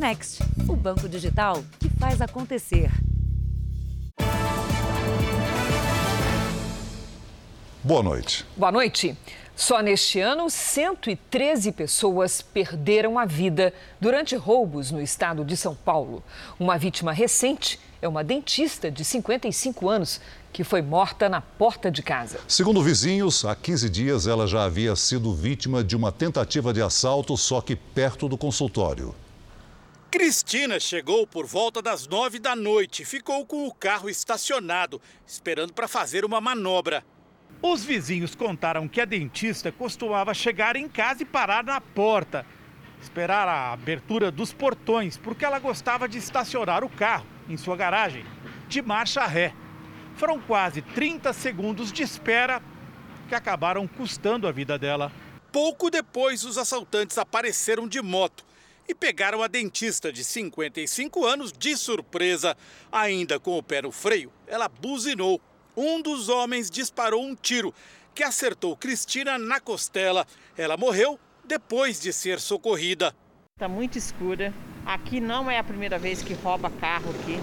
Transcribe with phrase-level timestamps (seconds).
[0.00, 2.90] Next, o banco digital que faz acontecer.
[7.84, 8.46] Boa noite.
[8.56, 9.14] Boa noite.
[9.54, 16.24] Só neste ano, 113 pessoas perderam a vida durante roubos no estado de São Paulo.
[16.58, 20.18] Uma vítima recente é uma dentista de 55 anos
[20.50, 22.40] que foi morta na porta de casa.
[22.48, 27.36] Segundo vizinhos, há 15 dias ela já havia sido vítima de uma tentativa de assalto,
[27.36, 29.14] só que perto do consultório.
[30.10, 35.72] Cristina chegou por volta das nove da noite e ficou com o carro estacionado, esperando
[35.72, 37.04] para fazer uma manobra.
[37.62, 42.44] Os vizinhos contaram que a dentista costumava chegar em casa e parar na porta,
[43.00, 48.24] esperar a abertura dos portões, porque ela gostava de estacionar o carro em sua garagem,
[48.68, 49.54] de marcha ré.
[50.16, 52.60] Foram quase 30 segundos de espera
[53.28, 55.12] que acabaram custando a vida dela.
[55.52, 58.49] Pouco depois, os assaltantes apareceram de moto
[58.90, 62.56] e pegaram a dentista de 55 anos de surpresa.
[62.90, 65.40] Ainda com o pé no freio, ela buzinou
[65.76, 67.72] um dos homens disparou um tiro
[68.12, 70.26] que acertou Cristina na costela.
[70.58, 73.14] Ela morreu depois de ser socorrida.
[73.56, 74.52] Está muito escura.
[74.84, 77.38] Aqui não é a primeira vez que rouba carro aqui.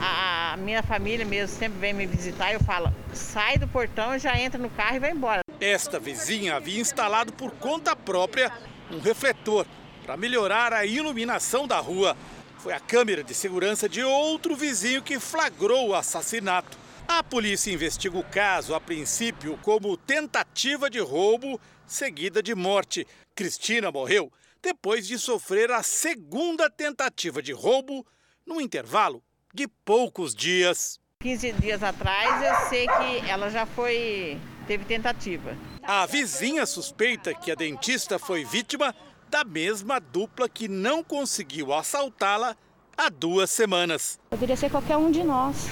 [0.00, 4.38] A minha família mesmo sempre vem me visitar e eu falo, sai do portão, já
[4.38, 5.40] entra no carro e vai embora.
[5.60, 8.52] Esta vizinha havia instalado por conta própria
[8.90, 9.66] um refletor
[10.04, 12.16] para melhorar a iluminação da rua.
[12.58, 16.78] Foi a câmera de segurança de outro vizinho que flagrou o assassinato.
[17.08, 23.06] A polícia investiga o caso, a princípio, como tentativa de roubo seguida de morte.
[23.34, 24.30] Cristina morreu
[24.62, 28.06] depois de sofrer a segunda tentativa de roubo
[28.46, 30.98] no intervalo de poucos dias.
[31.22, 35.56] 15 dias atrás eu sei que ela já foi teve tentativa.
[35.82, 38.94] A vizinha suspeita que a dentista foi vítima
[39.30, 42.56] da mesma dupla que não conseguiu assaltá-la
[42.96, 44.18] há duas semanas.
[44.30, 45.68] Poderia ser qualquer um de nós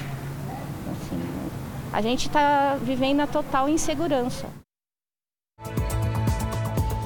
[1.92, 4.46] a gente está vivendo a total insegurança.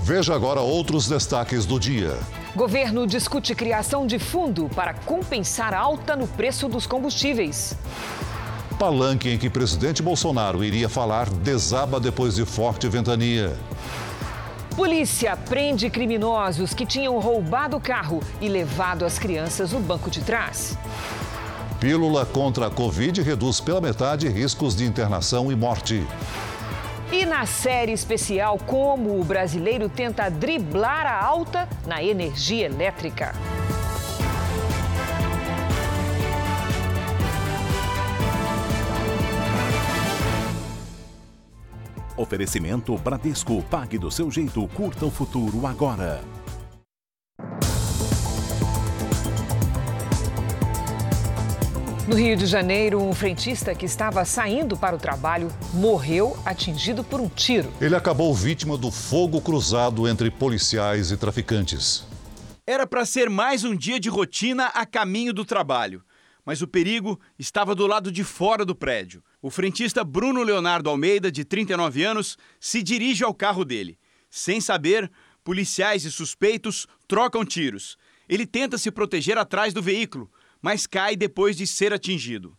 [0.05, 2.17] Veja agora outros destaques do dia.
[2.55, 7.77] Governo discute criação de fundo para compensar alta no preço dos combustíveis.
[8.79, 13.59] Palanque em que presidente Bolsonaro iria falar desaba depois de forte ventania.
[14.77, 20.21] Polícia prende criminosos que tinham roubado o carro e levado as crianças no banco de
[20.21, 20.77] trás.
[21.81, 26.07] Pílula contra a Covid reduz pela metade riscos de internação e morte.
[27.11, 33.35] E na série especial, como o brasileiro tenta driblar a alta na energia elétrica.
[42.17, 43.63] Oferecimento Bradesco.
[43.65, 44.67] Pague do seu jeito.
[44.69, 46.23] Curta o futuro agora.
[52.09, 57.21] No Rio de Janeiro, um frentista que estava saindo para o trabalho morreu atingido por
[57.21, 57.73] um tiro.
[57.81, 62.07] Ele acabou vítima do fogo cruzado entre policiais e traficantes.
[62.65, 66.01] Era para ser mais um dia de rotina a caminho do trabalho,
[66.47, 69.23] mas o perigo estava do lado de fora do prédio.
[69.43, 73.99] O frentista Bruno Leonardo Almeida, de 39 anos, se dirige ao carro dele.
[74.31, 75.11] Sem saber,
[75.43, 77.99] policiais e suspeitos trocam tiros.
[78.29, 80.31] Ele tenta se proteger atrás do veículo,
[80.63, 82.57] mas cai depois de ser atingido.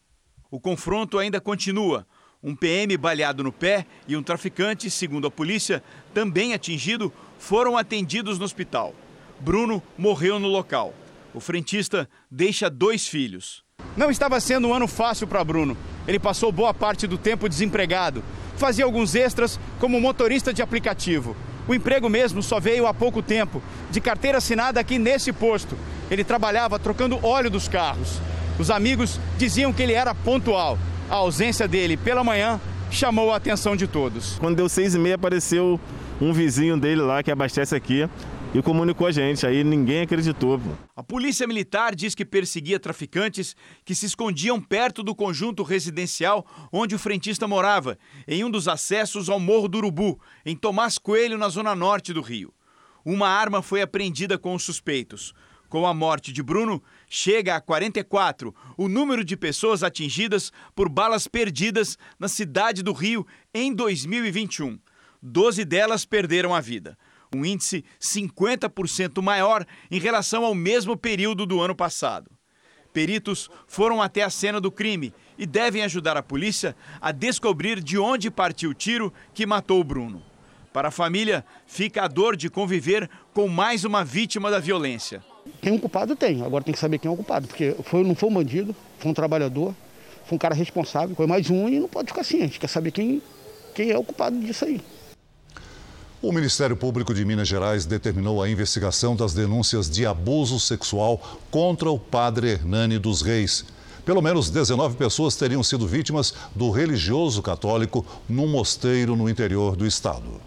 [0.52, 2.06] O confronto ainda continua.
[2.44, 5.82] Um PM baleado no pé e um traficante, segundo a polícia,
[6.14, 8.94] também atingido, foram atendidos no hospital.
[9.40, 10.94] Bruno morreu no local.
[11.34, 13.67] O frentista deixa dois filhos.
[13.98, 15.76] Não estava sendo um ano fácil para Bruno.
[16.08, 18.24] Ele passou boa parte do tempo desempregado.
[18.56, 21.36] Fazia alguns extras como motorista de aplicativo.
[21.68, 25.76] O emprego mesmo só veio há pouco tempo, de carteira assinada aqui nesse posto.
[26.12, 28.22] Ele trabalhava trocando óleo dos carros.
[28.60, 30.78] Os amigos diziam que ele era pontual.
[31.10, 32.62] A ausência dele pela manhã
[32.92, 34.38] chamou a atenção de todos.
[34.40, 35.80] Quando deu seis e meia, apareceu
[36.22, 38.08] um vizinho dele lá que abastece aqui
[38.54, 39.46] e comunicou a gente.
[39.46, 40.60] Aí ninguém acreditou.
[40.96, 46.96] A polícia militar diz que perseguia traficantes que se escondiam perto do conjunto residencial onde
[46.96, 47.98] o frentista morava,
[48.28, 52.22] em um dos acessos ao Morro do Urubu, em Tomás Coelho, na zona norte do
[52.22, 52.54] Rio.
[53.06, 55.34] Uma arma foi apreendida com os suspeitos.
[55.70, 61.28] Com a morte de Bruno, chega a 44 o número de pessoas atingidas por balas
[61.28, 64.80] perdidas na cidade do Rio em 2021.
[65.22, 66.98] Doze delas perderam a vida
[67.36, 72.32] um índice 50% maior em relação ao mesmo período do ano passado.
[72.94, 77.98] Peritos foram até a cena do crime e devem ajudar a polícia a descobrir de
[77.98, 80.24] onde partiu o tiro que matou o Bruno.
[80.74, 85.24] Para a família, fica a dor de conviver com mais uma vítima da violência.
[85.62, 88.04] Quem é o culpado tem, agora tem que saber quem é o culpado, porque foi,
[88.04, 89.74] não foi um bandido, foi um trabalhador,
[90.26, 92.68] foi um cara responsável, foi mais um e não pode ficar assim, a gente quer
[92.68, 93.22] saber quem,
[93.74, 94.82] quem é o culpado disso aí.
[96.20, 101.22] O Ministério Público de Minas Gerais determinou a investigação das denúncias de abuso sexual
[101.52, 103.64] contra o padre Hernani dos Reis.
[104.04, 109.86] Pelo menos 19 pessoas teriam sido vítimas do religioso católico num mosteiro no interior do
[109.86, 110.42] estado.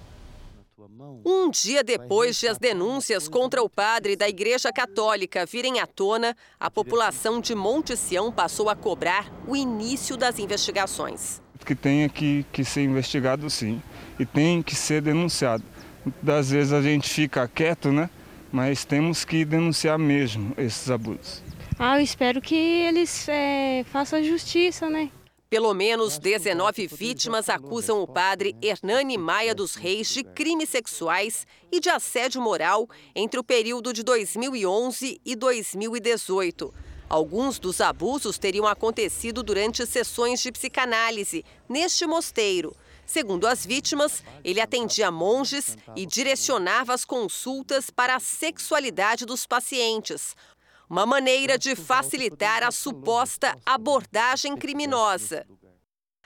[1.24, 6.34] Um dia depois de as denúncias contra o padre da Igreja Católica virem à tona,
[6.58, 11.40] a população de Monte Sião passou a cobrar o início das investigações.
[11.64, 13.80] Que tenha que, que ser investigado, sim
[14.20, 15.64] e tem que ser denunciado.
[16.22, 18.10] Das vezes a gente fica quieto, né?
[18.52, 21.42] Mas temos que denunciar mesmo esses abusos.
[21.78, 25.10] Ah, eu espero que eles é, façam justiça, né?
[25.48, 31.80] Pelo menos 19 vítimas acusam o padre Hernani Maia dos Reis de crimes sexuais e
[31.80, 36.72] de assédio moral entre o período de 2011 e 2018.
[37.08, 42.76] Alguns dos abusos teriam acontecido durante sessões de psicanálise neste mosteiro.
[43.10, 50.36] Segundo as vítimas, ele atendia monges e direcionava as consultas para a sexualidade dos pacientes.
[50.88, 55.44] Uma maneira de facilitar a suposta abordagem criminosa.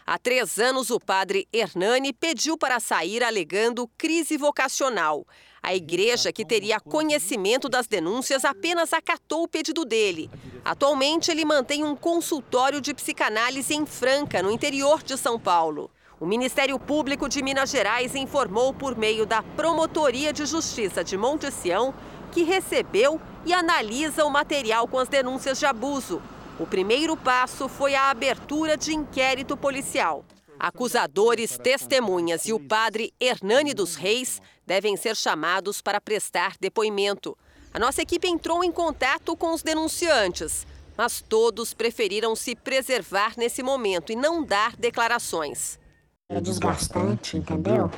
[0.05, 5.27] Há três anos, o padre Hernani pediu para sair alegando crise vocacional.
[5.63, 10.31] A igreja, que teria conhecimento das denúncias, apenas acatou o pedido dele.
[10.63, 15.91] Atualmente, ele mantém um consultório de psicanálise em Franca, no interior de São Paulo.
[16.25, 21.50] O Ministério Público de Minas Gerais informou por meio da Promotoria de Justiça de Monte
[21.50, 21.93] Sião
[22.32, 26.23] que recebeu e analisa o material com as denúncias de abuso.
[26.59, 30.25] O primeiro passo foi a abertura de inquérito policial.
[30.59, 37.37] Acusadores, testemunhas e o padre Hernani dos Reis devem ser chamados para prestar depoimento.
[37.71, 40.67] A nossa equipe entrou em contato com os denunciantes,
[40.97, 45.84] mas todos preferiram se preservar nesse momento e não dar declarações.
[46.31, 47.91] É desgastante, entendeu?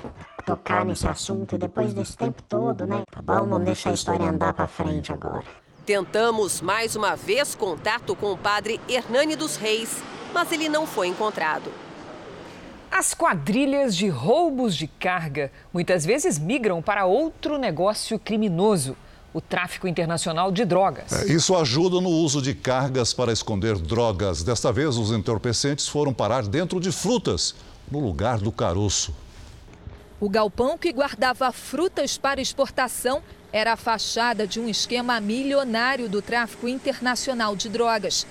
[0.44, 3.04] Tocar nesse assunto depois desse tempo todo, né?
[3.08, 5.44] Tá bom, vamos deixar a história andar para frente agora.
[5.86, 10.02] Tentamos mais uma vez contato com o padre Hernani dos Reis,
[10.34, 11.70] mas ele não foi encontrado.
[12.90, 18.96] As quadrilhas de roubos de carga muitas vezes migram para outro negócio criminoso
[19.32, 21.12] o tráfico internacional de drogas.
[21.12, 24.42] É, isso ajuda no uso de cargas para esconder drogas.
[24.42, 27.54] Desta vez, os entorpecentes foram parar dentro de frutas
[27.90, 29.14] no lugar do caroço.
[30.18, 33.22] O galpão que guardava frutas para exportação
[33.52, 38.26] era a fachada de um esquema milionário do tráfico internacional de drogas.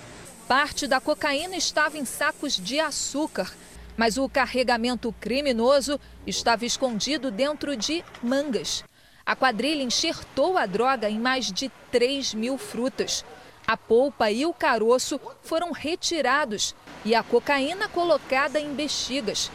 [0.48, 3.52] Parte da cocaína estava em sacos de açúcar,
[3.96, 8.84] mas o carregamento criminoso estava escondido dentro de mangas.
[9.24, 13.24] A quadrilha enxertou a droga em mais de 3 mil frutas.
[13.66, 16.72] A polpa e o caroço foram retirados
[17.04, 19.50] e a cocaína colocada em bexigas.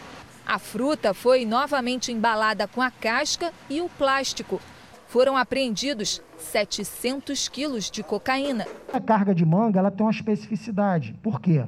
[0.45, 4.59] A fruta foi novamente embalada com a casca e o plástico.
[5.07, 8.67] Foram apreendidos 700 quilos de cocaína.
[8.91, 11.15] A carga de manga ela tem uma especificidade.
[11.23, 11.63] Por quê?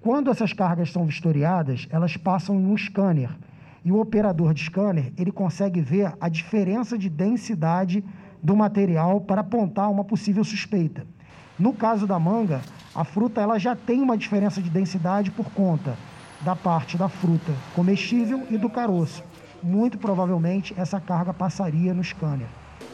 [0.00, 3.30] Quando essas cargas são vistoriadas, elas passam em um scanner.
[3.84, 8.04] E o operador de scanner ele consegue ver a diferença de densidade
[8.42, 11.06] do material para apontar uma possível suspeita.
[11.58, 12.60] No caso da manga,
[12.94, 15.96] a fruta ela já tem uma diferença de densidade por conta
[16.42, 19.22] da parte da fruta comestível e do caroço.
[19.62, 22.46] Muito provavelmente essa carga passaria no scanner.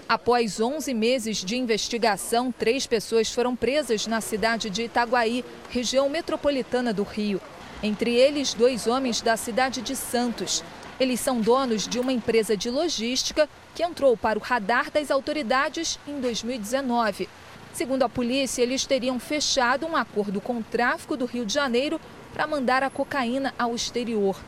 [0.08, 6.92] Após 11 meses de investigação, três pessoas foram presas na cidade de Itaguaí, região metropolitana
[6.92, 7.40] do Rio.
[7.82, 10.62] Entre eles, dois homens da cidade de Santos.
[11.00, 15.98] Eles são donos de uma empresa de logística que entrou para o radar das autoridades
[16.06, 17.28] em 2019.
[17.72, 21.98] Segundo a polícia, eles teriam fechado um acordo com o tráfico do Rio de Janeiro
[22.32, 24.38] para mandar a cocaína ao exterior.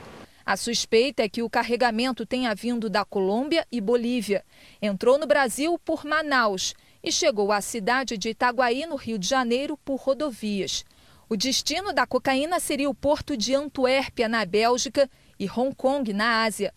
[0.44, 4.44] A suspeita é que o carregamento tenha vindo da Colômbia e Bolívia.
[4.80, 9.78] Entrou no Brasil por Manaus e chegou à cidade de Itaguaí, no Rio de Janeiro,
[9.82, 10.84] por rodovias.
[11.26, 15.08] O destino da cocaína seria o porto de Antuérpia, na Bélgica,
[15.40, 16.74] e Hong Kong, na Ásia.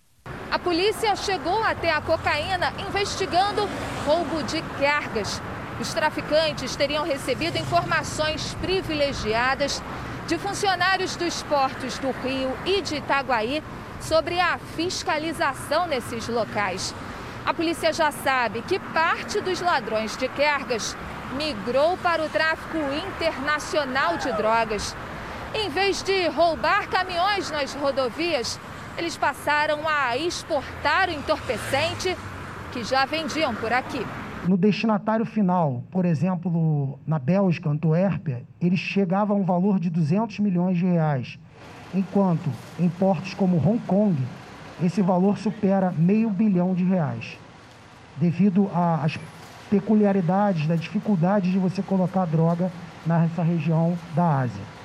[0.50, 3.68] A polícia chegou até a cocaína investigando
[4.06, 5.42] roubo de cargas
[5.80, 9.82] os traficantes teriam recebido informações privilegiadas
[10.28, 13.64] de funcionários dos portos do Rio e de Itaguaí
[14.02, 16.94] sobre a fiscalização nesses locais.
[17.46, 20.98] A polícia já sabe que parte dos ladrões de cargas
[21.34, 24.96] migrou para o tráfico internacional de drogas.
[25.54, 28.60] Em vez de roubar caminhões nas rodovias,
[28.98, 32.18] eles passaram a exportar o entorpecente
[32.72, 34.06] que já vendiam por aqui.
[34.48, 40.40] No destinatário final, por exemplo, na Bélgica, Antuérpia, ele chegava a um valor de 200
[40.40, 41.38] milhões de reais,
[41.94, 42.50] enquanto
[42.80, 44.16] em portos como Hong Kong,
[44.82, 47.38] esse valor supera meio bilhão de reais,
[48.18, 49.20] devido às
[49.70, 52.72] peculiaridades, da dificuldade de você colocar droga
[53.06, 54.77] nessa região da Ásia.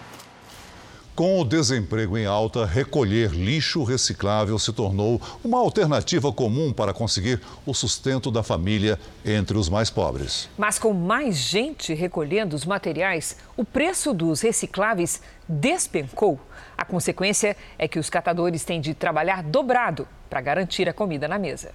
[1.14, 7.38] Com o desemprego em alta, recolher lixo reciclável se tornou uma alternativa comum para conseguir
[7.66, 10.48] o sustento da família entre os mais pobres.
[10.56, 16.40] Mas com mais gente recolhendo os materiais, o preço dos recicláveis despencou.
[16.78, 21.38] A consequência é que os catadores têm de trabalhar dobrado para garantir a comida na
[21.38, 21.72] mesa.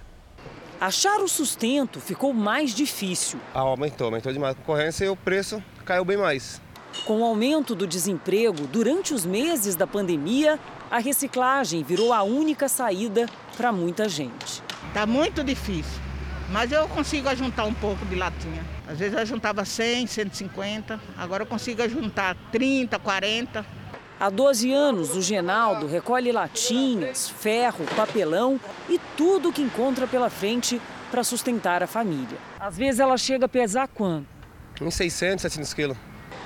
[0.80, 3.38] Achar o sustento ficou mais difícil.
[3.54, 6.60] Ah, aumentou, aumentou demais a concorrência e o preço caiu bem mais.
[7.04, 10.58] Com o aumento do desemprego durante os meses da pandemia,
[10.90, 13.26] a reciclagem virou a única saída
[13.56, 14.62] para muita gente.
[14.92, 16.00] Tá muito difícil,
[16.50, 18.64] mas eu consigo juntar um pouco de latinha.
[18.86, 23.64] Às vezes eu juntava 100, 150, agora eu consigo juntar 30, 40.
[24.20, 30.80] Há 12 anos, o Genaldo recolhe latinhas, ferro, papelão e tudo que encontra pela frente
[31.10, 32.36] para sustentar a família.
[32.58, 34.26] Às vezes ela chega a pesar quanto?
[34.80, 35.96] Uns 600, 700 quilos.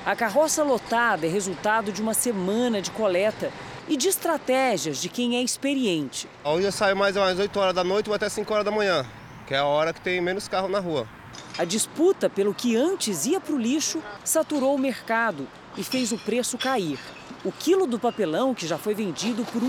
[0.04, 3.52] A carroça lotada é resultado de uma semana de coleta
[3.87, 6.28] e de estratégias de quem é experiente.
[6.42, 8.73] Hoje eu saio mais ou menos 8 horas da noite ou até 5 horas da
[8.73, 9.06] manhã,
[9.47, 11.06] que é a hora que tem menos carro na rua.
[11.56, 16.18] A disputa pelo que antes ia para o lixo saturou o mercado e fez o
[16.18, 16.99] preço cair.
[17.44, 19.68] O quilo do papelão, que já foi vendido por R$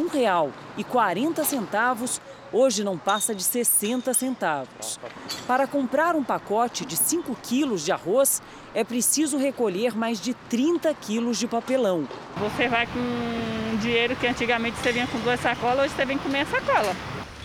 [0.80, 2.20] 1,40,
[2.54, 5.00] hoje não passa de 60 centavos.
[5.48, 8.42] Para comprar um pacote de 5 quilos de arroz,
[8.74, 12.08] é preciso recolher mais de 30 quilos de papelão.
[12.38, 16.30] Você vai com dinheiro que antigamente você vinha com duas sacolas, hoje você vem com
[16.30, 16.96] meia sacola.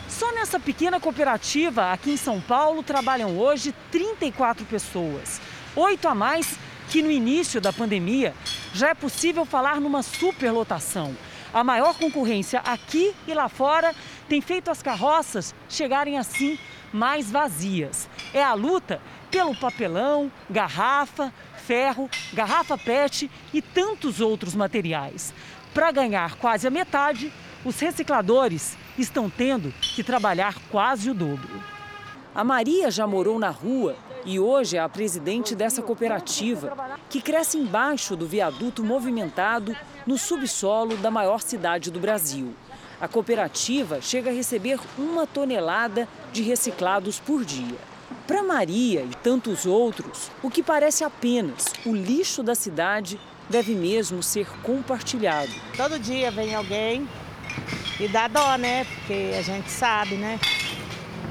[0.09, 5.41] Só nessa pequena cooperativa aqui em São Paulo trabalham hoje 34 pessoas.
[5.75, 8.35] Oito a mais que no início da pandemia.
[8.75, 11.15] Já é possível falar numa superlotação.
[11.53, 13.95] A maior concorrência aqui e lá fora
[14.29, 16.59] tem feito as carroças chegarem assim
[16.93, 18.09] mais vazias.
[18.35, 19.01] É a luta
[19.31, 25.33] pelo papelão, garrafa, ferro, garrafa PET e tantos outros materiais.
[25.73, 27.33] Para ganhar quase a metade,
[27.65, 31.63] os recicladores estão tendo que trabalhar quase o dobro.
[32.35, 36.77] A Maria já morou na rua e hoje é a presidente dessa cooperativa,
[37.09, 39.77] que cresce embaixo do viaduto movimentado
[40.09, 42.55] no subsolo da maior cidade do Brasil.
[42.99, 47.77] A cooperativa chega a receber uma tonelada de reciclados por dia.
[48.27, 54.23] Para Maria e tantos outros, o que parece apenas o lixo da cidade deve mesmo
[54.23, 55.53] ser compartilhado.
[55.77, 57.07] Todo dia vem alguém
[58.01, 58.87] e dá dó, né?
[58.87, 60.41] Porque a gente sabe, né?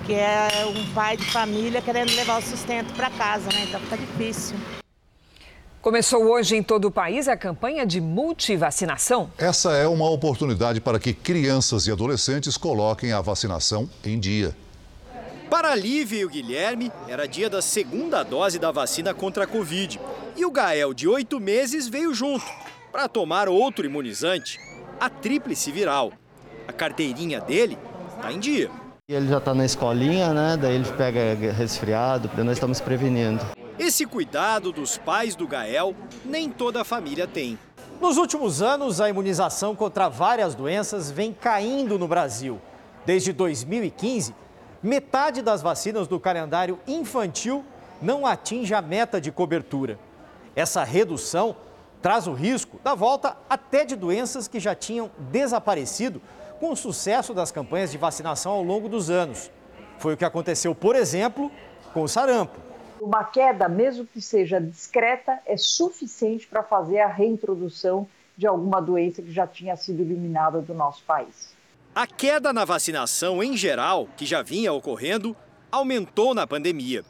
[0.05, 3.65] Que é um pai de família querendo levar o sustento para casa, né?
[3.67, 4.55] Então fica difícil.
[5.81, 9.29] Começou hoje em todo o país a campanha de multivacinação.
[9.37, 14.55] Essa é uma oportunidade para que crianças e adolescentes coloquem a vacinação em dia.
[15.49, 19.47] Para a Lívia e o Guilherme, era dia da segunda dose da vacina contra a
[19.47, 19.99] Covid.
[20.35, 22.45] E o Gael, de oito meses, veio junto
[22.91, 24.59] para tomar outro imunizante,
[24.99, 26.11] a tríplice viral.
[26.67, 27.77] A carteirinha dele
[28.15, 28.69] está em dia.
[29.07, 30.57] Ele já está na escolinha, né?
[30.59, 33.45] Daí ele pega resfriado, nós estamos prevenindo.
[33.79, 37.59] Esse cuidado dos pais do Gael, nem toda a família tem.
[38.01, 42.59] Nos últimos anos, a imunização contra várias doenças vem caindo no Brasil.
[43.05, 44.33] Desde 2015,
[44.81, 47.63] metade das vacinas do calendário infantil
[48.01, 49.99] não atinge a meta de cobertura.
[50.55, 51.55] Essa redução
[52.01, 56.19] traz o risco da volta até de doenças que já tinham desaparecido
[56.59, 59.51] com o sucesso das campanhas de vacinação ao longo dos anos.
[59.99, 61.51] Foi o que aconteceu, por exemplo,
[61.93, 62.66] com o sarampo.
[62.99, 69.21] Uma queda, mesmo que seja discreta, é suficiente para fazer a reintrodução de alguma doença
[69.21, 71.55] que já tinha sido eliminada do nosso país.
[71.93, 75.35] A queda na vacinação em geral, que já vinha ocorrendo,
[75.71, 77.03] aumentou na pandemia.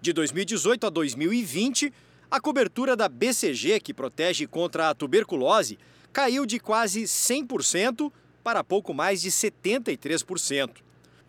[0.00, 1.92] De 2018 a 2020,
[2.30, 5.78] a cobertura da BCG, que protege contra a tuberculose,
[6.12, 10.78] caiu de quase 100% para pouco mais de 73%.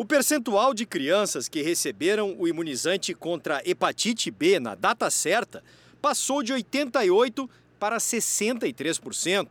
[0.03, 5.63] O percentual de crianças que receberam o imunizante contra hepatite B na data certa
[6.01, 7.47] passou de 88%
[7.79, 9.47] para 63%.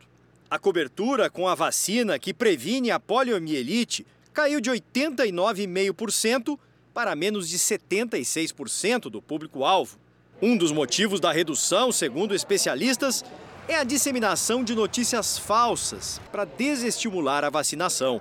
[0.50, 6.58] A cobertura com a vacina que previne a poliomielite caiu de 89,5%
[6.92, 9.96] para menos de 76% do público-alvo.
[10.42, 13.24] Um dos motivos da redução, segundo especialistas,
[13.66, 18.20] é a disseminação de notícias falsas para desestimular a vacinação.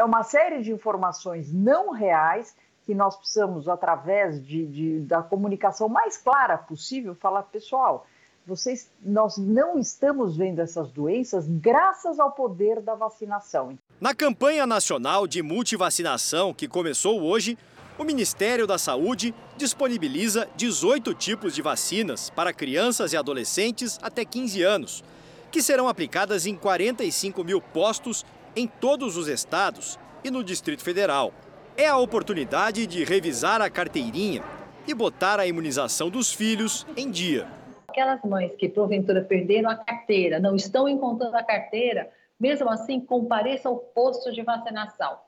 [0.00, 5.90] É uma série de informações não reais que nós precisamos, através de, de, da comunicação
[5.90, 8.06] mais clara possível, falar, pessoal,
[8.46, 13.78] vocês, nós não estamos vendo essas doenças graças ao poder da vacinação.
[14.00, 17.58] Na campanha nacional de multivacinação que começou hoje,
[17.98, 24.62] o Ministério da Saúde disponibiliza 18 tipos de vacinas para crianças e adolescentes até 15
[24.62, 25.04] anos,
[25.52, 28.24] que serão aplicadas em 45 mil postos
[28.56, 31.32] em todos os estados e no Distrito Federal.
[31.76, 34.42] É a oportunidade de revisar a carteirinha
[34.86, 37.46] e botar a imunização dos filhos em dia.
[37.88, 43.68] Aquelas mães que porventura perderam a carteira, não estão encontrando a carteira, mesmo assim compareça
[43.68, 45.18] ao posto de vacinação,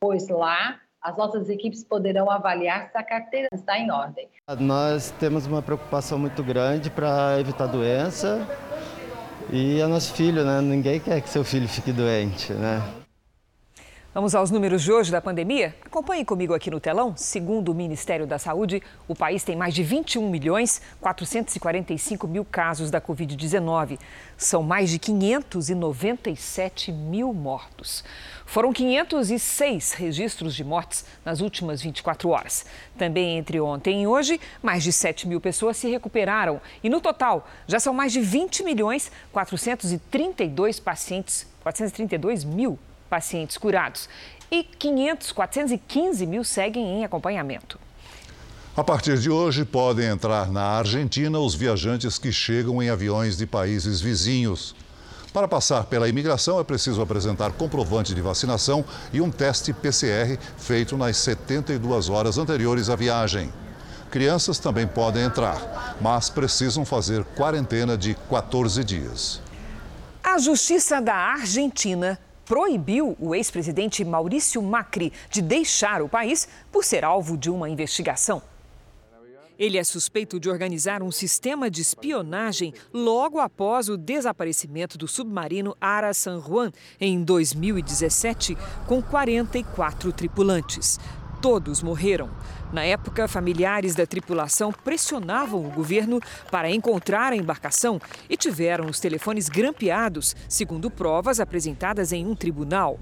[0.00, 4.28] pois lá as nossas equipes poderão avaliar se a carteira está em ordem.
[4.60, 8.46] Nós temos uma preocupação muito grande para evitar doença
[9.52, 10.60] e é nosso filho, né?
[10.62, 13.01] Ninguém quer que seu filho fique doente, né?
[14.14, 15.74] Vamos aos números de hoje da pandemia?
[15.82, 17.16] Acompanhe comigo aqui no telão.
[17.16, 22.90] Segundo o Ministério da Saúde, o país tem mais de 21 milhões 445 mil casos
[22.90, 23.98] da Covid-19.
[24.36, 28.04] São mais de 597 mil mortos.
[28.44, 32.66] Foram 506 registros de mortes nas últimas 24 horas.
[32.98, 36.60] Também entre ontem e hoje, mais de 7 mil pessoas se recuperaram.
[36.84, 42.78] E no total, já são mais de 20 milhões 432 pacientes, 432 mil
[43.12, 44.08] pacientes curados
[44.50, 47.78] e 500, 415 mil seguem em acompanhamento.
[48.74, 53.46] A partir de hoje, podem entrar na Argentina os viajantes que chegam em aviões de
[53.46, 54.74] países vizinhos.
[55.30, 60.96] Para passar pela imigração, é preciso apresentar comprovante de vacinação e um teste PCR feito
[60.96, 63.52] nas 72 horas anteriores à viagem.
[64.10, 69.42] Crianças também podem entrar, mas precisam fazer quarentena de 14 dias.
[70.24, 72.18] A Justiça da Argentina
[72.52, 78.42] proibiu o ex-presidente Maurício Macri de deixar o país por ser alvo de uma investigação.
[79.58, 85.74] Ele é suspeito de organizar um sistema de espionagem logo após o desaparecimento do submarino
[85.80, 88.54] Ara San Juan em 2017,
[88.86, 91.00] com 44 tripulantes.
[91.42, 92.30] Todos morreram.
[92.72, 96.20] Na época, familiares da tripulação pressionavam o governo
[96.52, 98.00] para encontrar a embarcação
[98.30, 102.96] e tiveram os telefones grampeados, segundo provas apresentadas em um tribunal.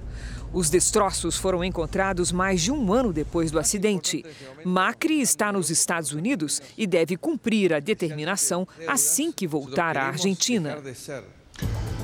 [0.54, 4.24] Os destroços foram encontrados mais de um ano depois do acidente.
[4.64, 10.78] Macri está nos Estados Unidos e deve cumprir a determinação assim que voltar à Argentina.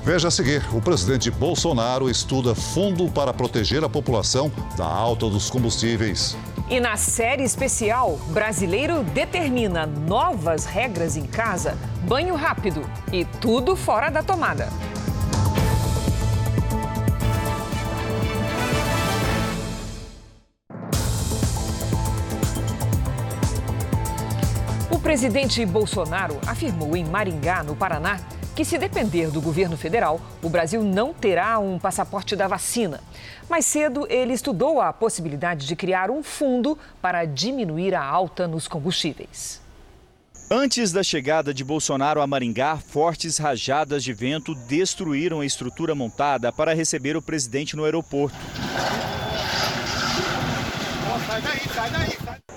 [0.05, 5.51] Veja a seguir: o presidente Bolsonaro estuda fundo para proteger a população da alta dos
[5.51, 6.37] combustíveis.
[6.69, 14.09] E na série especial, brasileiro determina novas regras em casa, banho rápido e tudo fora
[14.09, 14.69] da tomada.
[24.91, 28.19] O presidente Bolsonaro afirmou em Maringá, no Paraná,
[28.57, 33.03] que se depender do governo federal, o Brasil não terá um passaporte da vacina.
[33.51, 38.67] Mais cedo, ele estudou a possibilidade de criar um fundo para diminuir a alta nos
[38.67, 39.61] combustíveis.
[40.51, 46.51] Antes da chegada de Bolsonaro a Maringá, fortes rajadas de vento destruíram a estrutura montada
[46.51, 48.39] para receber o presidente no aeroporto.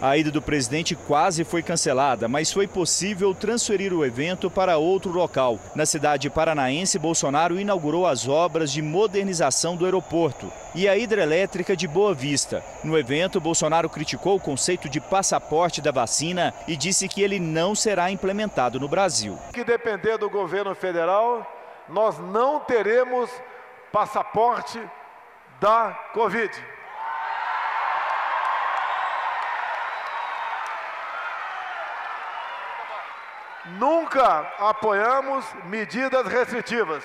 [0.02, 5.12] A ida do presidente quase foi cancelada, mas foi possível transferir o evento para outro
[5.12, 5.60] local.
[5.76, 11.86] Na cidade paranaense, Bolsonaro inaugurou as obras de modernização do aeroporto e a hidrelétrica de
[11.86, 12.64] Boa Vista.
[12.82, 17.76] No evento, Bolsonaro criticou o conceito de passaporte da vacina e disse que ele não
[17.76, 19.38] será implementado no Brasil.
[19.52, 21.46] Que depender do governo federal,
[21.90, 23.30] nós não teremos
[23.92, 24.80] passaporte
[25.60, 26.79] da Covid.
[33.80, 37.02] Nunca apoiamos medidas restritivas.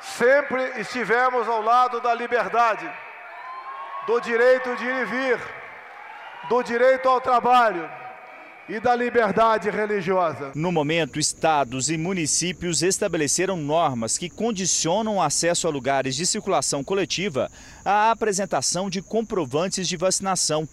[0.00, 2.90] Sempre estivemos ao lado da liberdade,
[4.04, 5.40] do direito de ir e vir,
[6.48, 7.88] do direito ao trabalho
[8.68, 10.50] e da liberdade religiosa.
[10.56, 16.82] No momento, estados e municípios estabeleceram normas que condicionam o acesso a lugares de circulação
[16.82, 17.48] coletiva
[17.84, 20.68] à apresentação de comprovantes de vacinação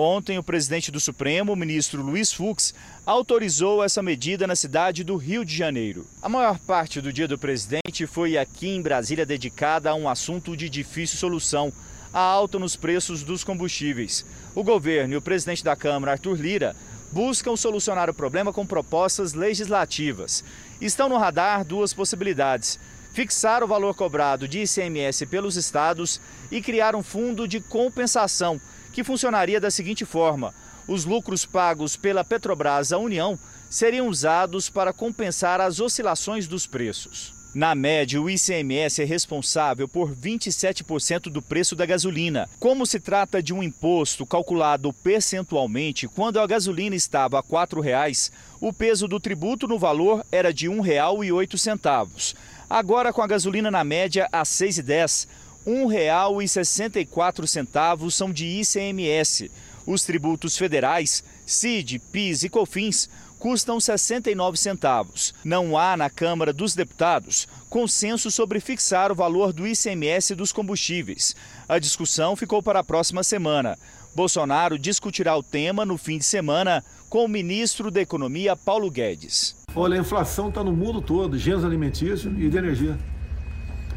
[0.00, 2.72] Ontem, o presidente do Supremo, o ministro Luiz Fux,
[3.04, 6.06] autorizou essa medida na cidade do Rio de Janeiro.
[6.22, 10.56] A maior parte do dia do presidente foi aqui em Brasília dedicada a um assunto
[10.56, 11.72] de difícil solução:
[12.14, 14.24] a alta nos preços dos combustíveis.
[14.54, 16.76] O governo e o presidente da Câmara, Arthur Lira,
[17.10, 20.44] buscam solucionar o problema com propostas legislativas.
[20.80, 22.78] Estão no radar duas possibilidades
[23.12, 26.20] fixar o valor cobrado de ICMS pelos estados
[26.52, 28.60] e criar um fundo de compensação
[28.98, 30.52] que funcionaria da seguinte forma:
[30.88, 33.38] os lucros pagos pela Petrobras à União
[33.70, 37.32] seriam usados para compensar as oscilações dos preços.
[37.54, 42.48] Na média, o ICMS é responsável por 27% do preço da gasolina.
[42.58, 48.32] Como se trata de um imposto calculado percentualmente, quando a gasolina estava a R$ 4,00,
[48.60, 52.34] o peso do tributo no valor era de R$ 1,08.
[52.68, 55.28] Agora, com a gasolina na média a R$ 6,10,
[55.66, 59.50] R$ 1,64 são de ICMS.
[59.86, 65.34] Os tributos federais, CID, PIS e COFINS custam 69 centavos.
[65.44, 71.36] Não há na Câmara dos Deputados consenso sobre fixar o valor do ICMS dos combustíveis.
[71.68, 73.78] A discussão ficou para a próxima semana.
[74.14, 79.56] Bolsonaro discutirá o tema no fim de semana com o ministro da Economia, Paulo Guedes.
[79.74, 82.98] Olha, a inflação está no mundo todo, gêneros alimentícios e de energia.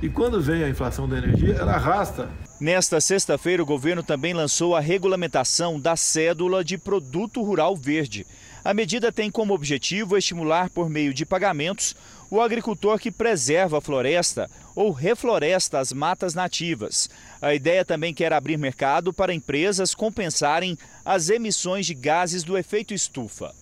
[0.01, 2.27] E quando vem a inflação da energia, ela arrasta.
[2.59, 8.25] Nesta sexta-feira, o governo também lançou a regulamentação da cédula de produto rural verde.
[8.65, 11.95] A medida tem como objetivo estimular, por meio de pagamentos,
[12.31, 17.07] o agricultor que preserva a floresta ou refloresta as matas nativas.
[17.39, 22.91] A ideia também quer abrir mercado para empresas compensarem as emissões de gases do efeito
[22.91, 23.53] estufa.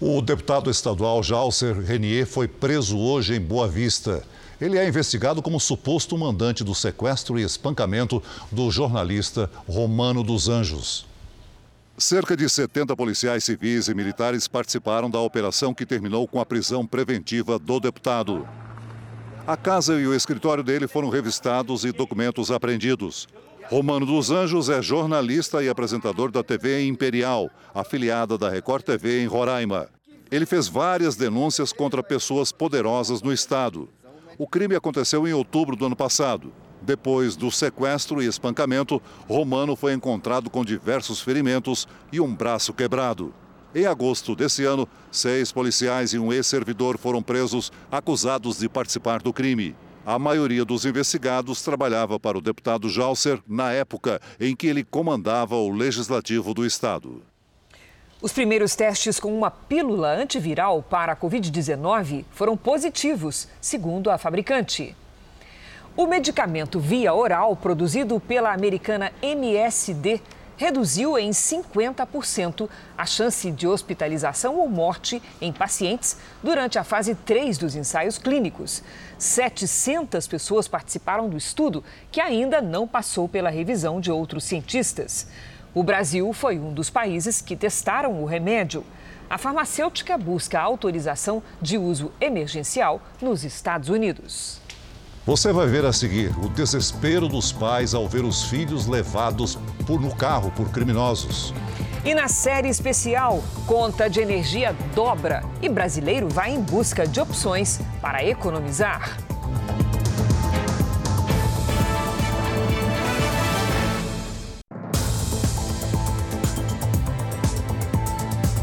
[0.00, 4.24] O deputado estadual Jalcer Renier foi preso hoje em Boa Vista.
[4.60, 11.06] Ele é investigado como suposto mandante do sequestro e espancamento do jornalista Romano dos Anjos.
[11.96, 16.86] Cerca de 70 policiais civis e militares participaram da operação que terminou com a prisão
[16.86, 18.48] preventiva do deputado.
[19.46, 23.28] A casa e o escritório dele foram revistados e documentos apreendidos.
[23.70, 29.26] Romano dos Anjos é jornalista e apresentador da TV Imperial, afiliada da Record TV em
[29.26, 29.88] Roraima.
[30.30, 33.88] Ele fez várias denúncias contra pessoas poderosas no estado.
[34.38, 36.52] O crime aconteceu em outubro do ano passado.
[36.80, 43.34] Depois do sequestro e espancamento, Romano foi encontrado com diversos ferimentos e um braço quebrado.
[43.74, 49.32] Em agosto desse ano, seis policiais e um ex-servidor foram presos, acusados de participar do
[49.32, 49.74] crime.
[50.06, 55.56] A maioria dos investigados trabalhava para o deputado Jalser na época em que ele comandava
[55.56, 57.22] o legislativo do estado.
[58.20, 64.96] Os primeiros testes com uma pílula antiviral para a Covid-19 foram positivos, segundo a fabricante.
[65.96, 70.20] O medicamento via oral produzido pela americana MSD
[70.56, 77.56] reduziu em 50% a chance de hospitalização ou morte em pacientes durante a fase 3
[77.56, 78.82] dos ensaios clínicos.
[79.16, 85.28] 700 pessoas participaram do estudo, que ainda não passou pela revisão de outros cientistas.
[85.78, 88.82] O Brasil foi um dos países que testaram o remédio.
[89.30, 94.60] A farmacêutica busca autorização de uso emergencial nos Estados Unidos.
[95.24, 100.00] Você vai ver a seguir o desespero dos pais ao ver os filhos levados por,
[100.00, 101.54] no carro por criminosos.
[102.04, 107.78] E na série especial, conta de energia dobra e brasileiro vai em busca de opções
[108.00, 109.16] para economizar.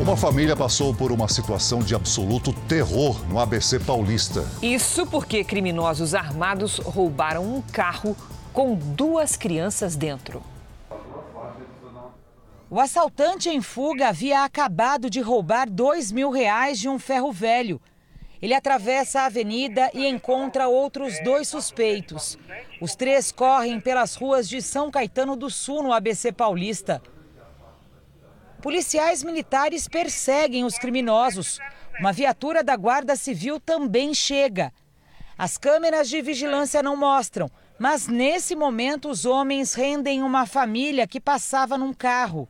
[0.06, 4.48] Uma família passou por uma situação de absoluto terror no ABC Paulista.
[4.62, 8.16] Isso porque criminosos armados roubaram um carro
[8.54, 10.44] com duas crianças dentro.
[12.70, 17.82] O assaltante em fuga havia acabado de roubar dois mil reais de um ferro velho.
[18.40, 22.38] Ele atravessa a avenida e encontra outros dois suspeitos.
[22.80, 27.02] Os três correm pelas ruas de São Caetano do Sul, no ABC Paulista.
[28.66, 31.60] Policiais militares perseguem os criminosos.
[32.00, 34.74] Uma viatura da Guarda Civil também chega.
[35.38, 37.48] As câmeras de vigilância não mostram,
[37.78, 42.50] mas nesse momento os homens rendem uma família que passava num carro.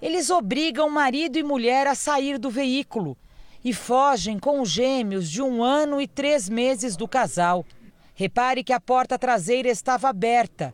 [0.00, 3.18] Eles obrigam marido e mulher a sair do veículo
[3.64, 7.66] e fogem com os gêmeos de um ano e três meses do casal.
[8.14, 10.72] Repare que a porta traseira estava aberta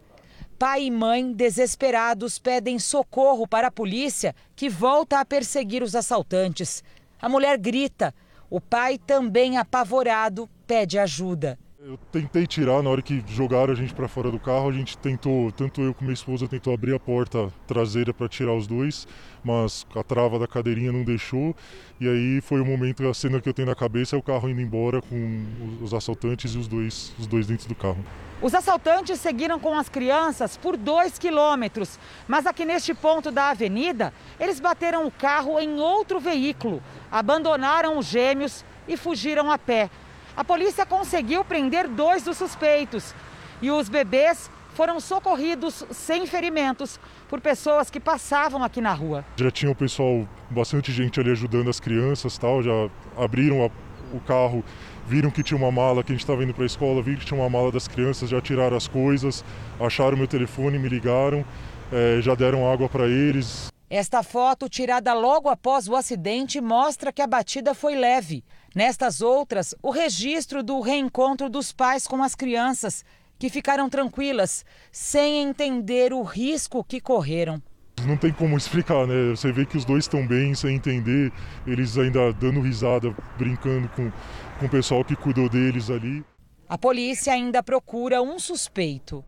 [0.59, 6.83] Pai e mãe, desesperados, pedem socorro para a polícia, que volta a perseguir os assaltantes.
[7.21, 8.15] A mulher grita.
[8.49, 11.59] O pai, também apavorado, pede ajuda.
[11.79, 14.71] Eu tentei tirar na hora que jogaram a gente para fora do carro.
[14.71, 18.55] A gente tentou, tanto eu como minha esposa, tentou abrir a porta traseira para tirar
[18.55, 19.07] os dois,
[19.47, 21.55] mas a trava da cadeirinha não deixou.
[22.01, 24.51] E aí foi o momento, a cena que eu tenho na cabeça é o carro
[24.51, 25.47] indo embora com
[25.81, 28.05] os assaltantes e os dois, os dois dentro do carro.
[28.43, 34.13] Os assaltantes seguiram com as crianças por dois quilômetros, mas aqui neste ponto da avenida,
[34.39, 39.89] eles bateram o carro em outro veículo, abandonaram os gêmeos e fugiram a pé.
[40.37, 43.15] A polícia conseguiu prender dois dos suspeitos
[43.63, 49.25] e os bebês foram socorridos sem ferimentos por pessoas que passavam aqui na rua.
[49.35, 53.71] Já tinha o pessoal, bastante gente ali ajudando as crianças, tal, já abriram a,
[54.15, 54.63] o carro,
[55.07, 57.25] viram que tinha uma mala, que a gente estava indo para a escola, viram que
[57.25, 59.43] tinha uma mala das crianças, já tiraram as coisas,
[59.81, 61.43] acharam meu telefone, me ligaram,
[61.91, 63.69] é, já deram água para eles.
[63.89, 68.45] Esta foto, tirada logo após o acidente, mostra que a batida foi leve.
[68.75, 73.05] Nestas outras, o registro do reencontro dos pais com as crianças
[73.39, 77.63] que ficaram tranquilas, sem entender o risco que correram.
[78.05, 79.31] Não tem como explicar, né?
[79.31, 81.33] Você vê que os dois estão bem, sem entender,
[81.67, 84.13] eles ainda dando risada, brincando com,
[84.59, 86.25] com o pessoal que cuidou deles ali.
[86.69, 89.25] A polícia ainda procura um suspeito.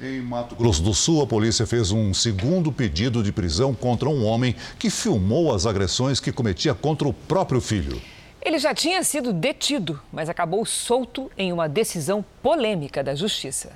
[0.00, 4.24] Em Mato Grosso do Sul, a polícia fez um segundo pedido de prisão contra um
[4.24, 8.00] homem que filmou as agressões que cometia contra o próprio filho.
[8.46, 13.72] Ele já tinha sido detido, mas acabou solto em uma decisão polêmica da Justiça.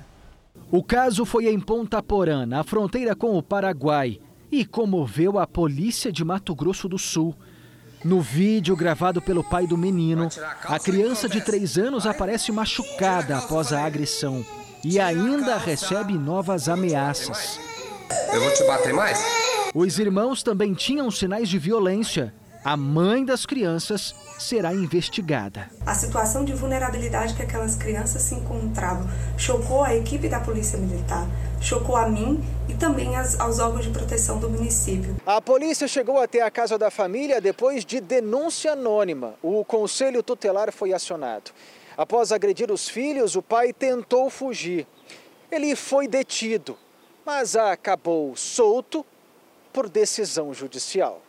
[0.71, 6.09] O caso foi em Ponta Porã, na fronteira com o Paraguai, e comoveu a polícia
[6.09, 7.35] de Mato Grosso do Sul.
[8.01, 10.29] No vídeo gravado pelo pai do menino,
[10.63, 14.41] a criança de três anos aparece machucada após a agressão
[14.85, 17.59] e ainda recebe novas ameaças.
[18.33, 19.21] Eu vou te bater mais?
[19.75, 22.33] Os irmãos também tinham sinais de violência.
[22.63, 25.67] A mãe das crianças será investigada.
[25.83, 31.27] A situação de vulnerabilidade que aquelas crianças se encontravam chocou a equipe da Polícia Militar,
[31.59, 35.15] chocou a mim e também as, aos órgãos de proteção do município.
[35.25, 39.33] A polícia chegou até a casa da família depois de denúncia anônima.
[39.41, 41.49] O conselho tutelar foi acionado.
[41.97, 44.85] Após agredir os filhos, o pai tentou fugir.
[45.51, 46.77] Ele foi detido,
[47.25, 49.03] mas acabou solto
[49.73, 51.23] por decisão judicial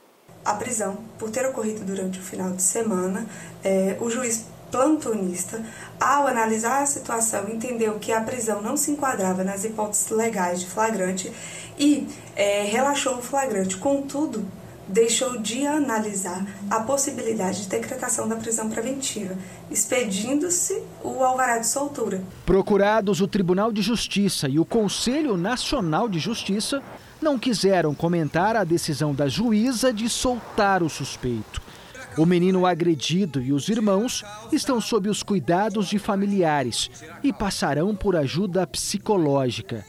[0.45, 3.27] a prisão por ter ocorrido durante o final de semana.
[3.63, 5.63] É, o juiz plantonista,
[6.01, 10.67] ao analisar a situação, entendeu que a prisão não se enquadrava nas hipóteses legais de
[10.67, 11.31] flagrante
[11.79, 13.77] e é, relaxou o flagrante.
[13.77, 14.45] Contudo,
[14.89, 19.37] deixou de analisar a possibilidade de decretação da prisão preventiva,
[19.71, 22.23] expedindo-se o alvará de soltura.
[22.45, 26.83] Procurados, o Tribunal de Justiça e o Conselho Nacional de Justiça
[27.23, 31.63] não quiseram comentar a decisão da juíza de soltar o suspeito.
[32.19, 36.91] O menino agredido e os irmãos estão sob os cuidados de familiares
[37.23, 39.85] e passarão por ajuda psicológica.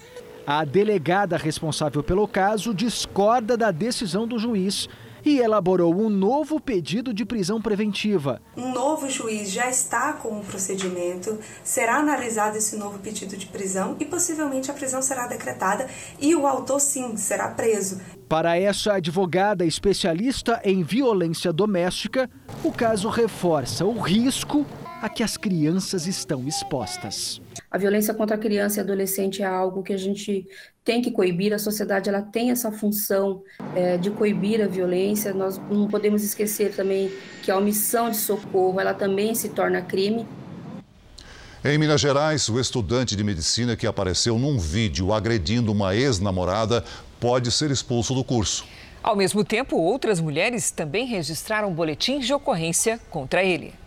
[0.48, 4.88] A delegada responsável pelo caso discorda da decisão do juiz
[5.26, 8.42] e elaborou um novo pedido de prisão preventiva.
[8.56, 13.96] Um novo juiz já está com o procedimento, será analisado esse novo pedido de prisão
[14.00, 15.88] e possivelmente a prisão será decretada
[16.20, 18.00] e o autor, sim, será preso.
[18.28, 22.30] Para essa advogada especialista em violência doméstica,
[22.64, 24.66] o caso reforça o risco
[25.04, 27.42] a que as crianças estão expostas.
[27.70, 30.48] A violência contra a criança e adolescente é algo que a gente
[30.82, 33.44] tem que coibir, a sociedade ela tem essa função
[33.76, 35.34] é, de coibir a violência.
[35.34, 37.12] Nós não podemos esquecer também
[37.42, 40.26] que a omissão de socorro ela também se torna crime.
[41.66, 46.82] Em Minas Gerais, o estudante de medicina que apareceu num vídeo agredindo uma ex-namorada
[47.20, 48.66] pode ser expulso do curso.
[49.04, 53.83] Ao mesmo tempo, outras mulheres também registraram boletins de ocorrência contra ele.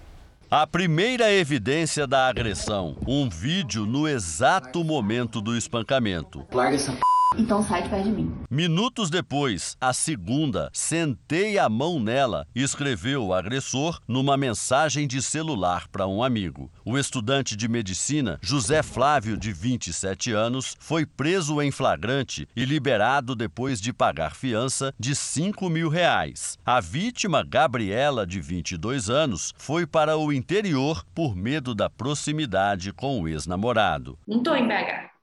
[0.49, 6.47] A primeira evidência da agressão, um vídeo no exato momento do espancamento.
[6.53, 7.16] Larga essa p...
[7.35, 8.33] Então sai de perto de mim.
[8.51, 15.89] Minutos depois, a segunda, sentei a mão nela, escreveu o agressor numa mensagem de celular
[15.89, 16.71] para um amigo.
[16.85, 23.35] O estudante de medicina, José Flávio, de 27 anos, foi preso em flagrante e liberado
[23.35, 26.59] depois de pagar fiança de 5 mil reais.
[26.65, 33.21] A vítima, Gabriela, de 22 anos, foi para o interior por medo da proximidade com
[33.21, 34.19] o ex-namorado.
[34.27, 35.16] Não tô em BH.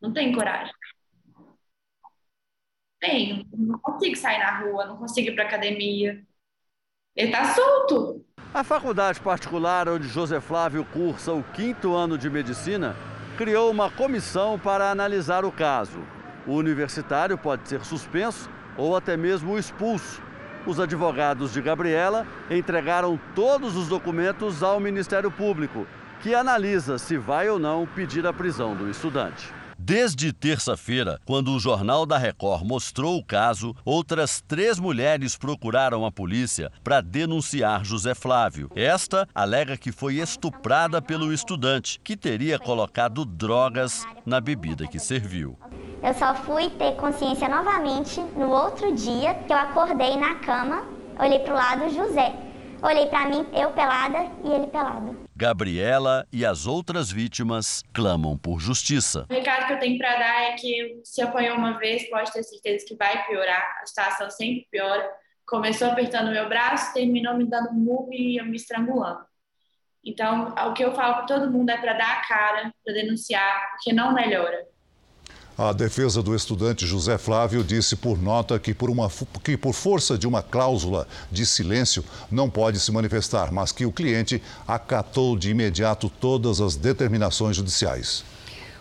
[0.00, 0.72] Não tenho coragem.
[3.00, 3.46] Tenho.
[3.52, 6.24] Não consigo sair na rua, não consigo ir para academia.
[7.14, 8.24] Ele tá solto.
[8.54, 12.96] A faculdade particular onde José Flávio cursa o quinto ano de medicina
[13.36, 16.00] criou uma comissão para analisar o caso.
[16.46, 20.22] O universitário pode ser suspenso ou até mesmo expulso.
[20.66, 25.86] Os advogados de Gabriela entregaram todos os documentos ao Ministério Público,
[26.20, 29.57] que analisa se vai ou não pedir a prisão do estudante.
[29.80, 36.10] Desde terça-feira, quando o Jornal da Record mostrou o caso, outras três mulheres procuraram a
[36.10, 38.68] polícia para denunciar José Flávio.
[38.74, 45.56] Esta alega que foi estuprada pelo estudante, que teria colocado drogas na bebida que serviu.
[46.02, 50.82] Eu só fui ter consciência novamente no outro dia que eu acordei na cama,
[51.20, 52.47] olhei para o lado José.
[52.80, 55.16] Olhei para mim, eu pelada e ele pelado.
[55.34, 59.26] Gabriela e as outras vítimas clamam por justiça.
[59.28, 62.42] O recado que eu tenho para dar é que se apanhou uma vez, pode ter
[62.44, 63.80] certeza que vai piorar.
[63.82, 65.10] A situação sempre piora.
[65.44, 69.26] Começou apertando meu braço, terminou me dando murro e me estrangulando.
[70.04, 73.70] Então, o que eu falo para todo mundo é para dar a cara, para denunciar,
[73.72, 74.66] porque não melhora.
[75.58, 79.10] A defesa do estudante José Flávio disse por nota que por, uma,
[79.42, 83.90] que por força de uma cláusula de silêncio não pode se manifestar, mas que o
[83.90, 88.22] cliente acatou de imediato todas as determinações judiciais.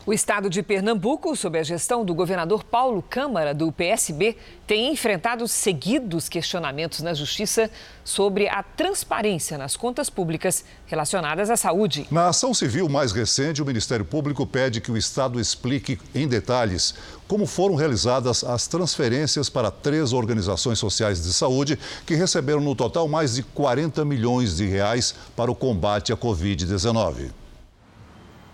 [0.08, 5.46] O estado de Pernambuco, sob a gestão do governador Paulo Câmara, do PSB, tem enfrentado
[5.50, 7.70] seguidos questionamentos na justiça
[8.06, 12.08] sobre a transparência nas contas públicas relacionadas à saúde.
[12.10, 16.96] Na ação civil mais recente, o Ministério Público pede que o Estado explique em detalhes
[17.28, 23.10] como foram realizadas as transferências para três organizações sociais de saúde que receberam no total
[23.10, 27.47] mais de 40 milhões de reais para o combate à Covid-19.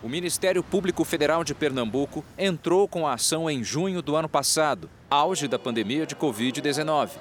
[0.03, 4.89] O Ministério Público Federal de Pernambuco entrou com a ação em junho do ano passado,
[5.09, 7.11] auge da pandemia de Covid-19.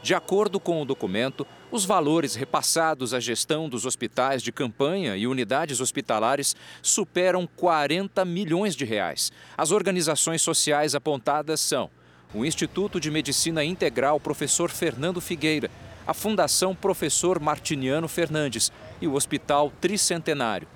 [0.00, 5.26] De acordo com o documento, os valores repassados à gestão dos hospitais de campanha e
[5.26, 9.32] unidades hospitalares superam 40 milhões de reais.
[9.58, 11.90] As organizações sociais apontadas são
[12.32, 15.68] o Instituto de Medicina Integral Professor Fernando Figueira,
[16.06, 20.68] a Fundação Professor Martiniano Fernandes e o Hospital Tricentenário.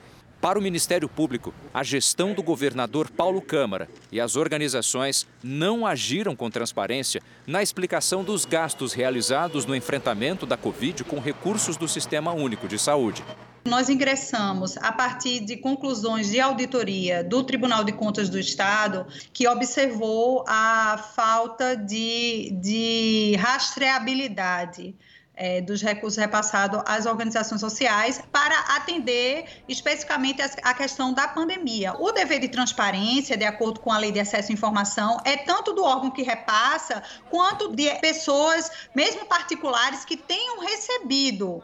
[0.44, 6.36] Para o Ministério Público, a gestão do governador Paulo Câmara e as organizações não agiram
[6.36, 12.34] com transparência na explicação dos gastos realizados no enfrentamento da Covid com recursos do Sistema
[12.34, 13.24] Único de Saúde.
[13.64, 19.48] Nós ingressamos a partir de conclusões de auditoria do Tribunal de Contas do Estado, que
[19.48, 24.94] observou a falta de, de rastreabilidade
[25.36, 31.94] é, dos recursos repassados às organizações sociais para atender especificamente a questão da pandemia.
[31.98, 35.72] O dever de transparência, de acordo com a Lei de Acesso à Informação, é tanto
[35.72, 41.62] do órgão que repassa, quanto de pessoas, mesmo particulares, que tenham recebido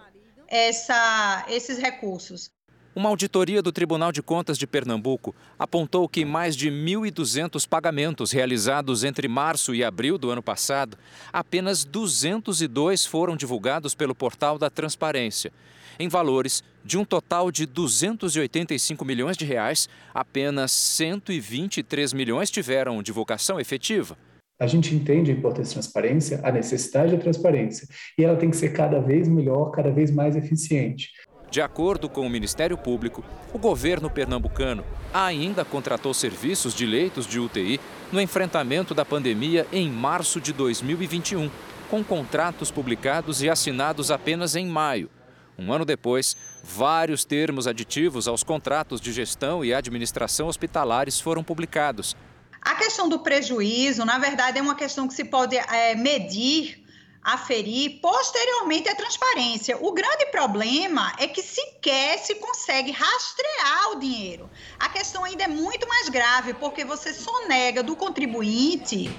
[0.49, 2.51] essa, esses recursos.
[2.95, 9.05] Uma auditoria do Tribunal de Contas de Pernambuco apontou que mais de 1.200 pagamentos realizados
[9.05, 10.99] entre março e abril do ano passado,
[11.33, 15.53] apenas 202 foram divulgados pelo portal da Transparência.
[16.01, 23.61] Em valores de um total de 285 milhões de reais, apenas 123 milhões tiveram divulgação
[23.61, 24.19] efetiva.
[24.59, 27.87] A gente entende a importância da transparência, a necessidade da transparência,
[28.19, 31.09] e ela tem que ser cada vez melhor, cada vez mais eficiente.
[31.51, 37.41] De acordo com o Ministério Público, o governo pernambucano ainda contratou serviços de leitos de
[37.41, 37.81] UTI
[38.13, 41.51] no enfrentamento da pandemia em março de 2021,
[41.91, 45.11] com contratos publicados e assinados apenas em maio.
[45.59, 52.17] Um ano depois, vários termos aditivos aos contratos de gestão e administração hospitalares foram publicados.
[52.63, 56.80] A questão do prejuízo, na verdade, é uma questão que se pode é, medir
[57.23, 59.77] aferir posteriormente a transparência.
[59.81, 64.51] O grande problema é que sequer se consegue rastrear o dinheiro.
[64.79, 69.11] A questão ainda é muito mais grave, porque você sonega do contribuinte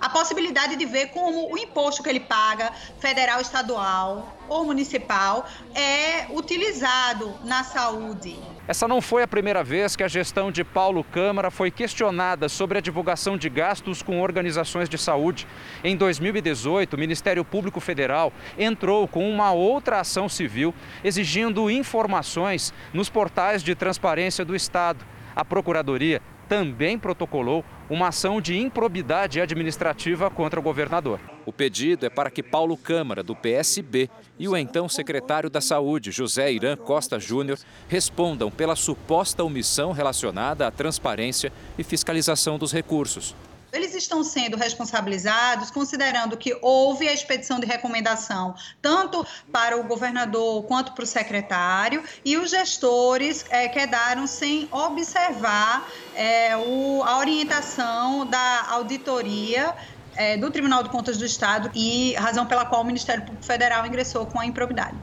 [0.00, 6.26] a possibilidade de ver como o imposto que ele paga, federal, estadual ou municipal, é
[6.30, 8.36] utilizado na saúde.
[8.66, 12.78] Essa não foi a primeira vez que a gestão de Paulo Câmara foi questionada sobre
[12.78, 15.46] a divulgação de gastos com organizações de saúde.
[15.82, 23.08] Em 2018, o Ministério Público Federal entrou com uma outra ação civil exigindo informações nos
[23.08, 25.04] portais de transparência do Estado.
[25.34, 31.20] A Procuradoria também protocolou uma ação de improbidade administrativa contra o governador.
[31.46, 36.10] O pedido é para que Paulo Câmara, do PSB, e o então secretário da Saúde,
[36.10, 37.56] José Irã Costa Júnior,
[37.88, 43.36] respondam pela suposta omissão relacionada à transparência e fiscalização dos recursos.
[43.72, 50.64] Eles estão sendo responsabilizados considerando que houve a expedição de recomendação tanto para o governador
[50.64, 58.26] quanto para o secretário e os gestores é, quedaram sem observar é, o, a orientação
[58.26, 59.74] da auditoria
[60.16, 63.86] é, do Tribunal de Contas do Estado e razão pela qual o Ministério Público Federal
[63.86, 64.96] ingressou com a improbidade.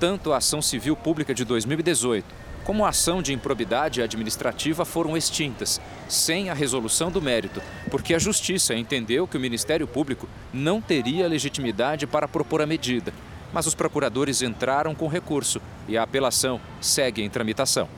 [0.00, 5.80] Tanto a ação civil pública de 2018 como a ação de improbidade administrativa foram extintas,
[6.08, 11.28] sem a resolução do mérito, porque a Justiça entendeu que o Ministério Público não teria
[11.28, 13.12] legitimidade para propor a medida.
[13.52, 17.88] Mas os procuradores entraram com recurso e a apelação segue em tramitação.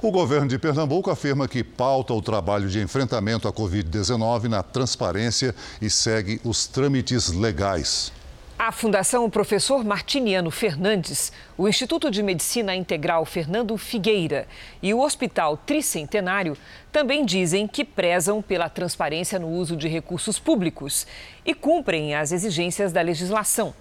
[0.00, 5.54] O governo de Pernambuco afirma que pauta o trabalho de enfrentamento à Covid-19 na transparência
[5.80, 8.12] e segue os trâmites legais.
[8.58, 14.46] A Fundação Professor Martiniano Fernandes, o Instituto de Medicina Integral Fernando Figueira
[14.80, 16.56] e o Hospital Tricentenário
[16.92, 21.06] também dizem que prezam pela transparência no uso de recursos públicos
[21.44, 23.74] e cumprem as exigências da legislação.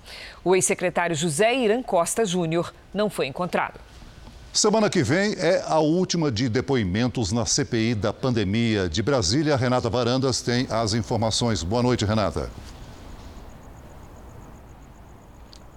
[0.44, 3.80] O ex-secretário José Irã Costa Júnior não foi encontrado.
[4.52, 8.90] Semana que vem é a última de depoimentos na CPI da pandemia.
[8.90, 11.64] De Brasília, Renata Varandas tem as informações.
[11.64, 12.50] Boa noite, Renata.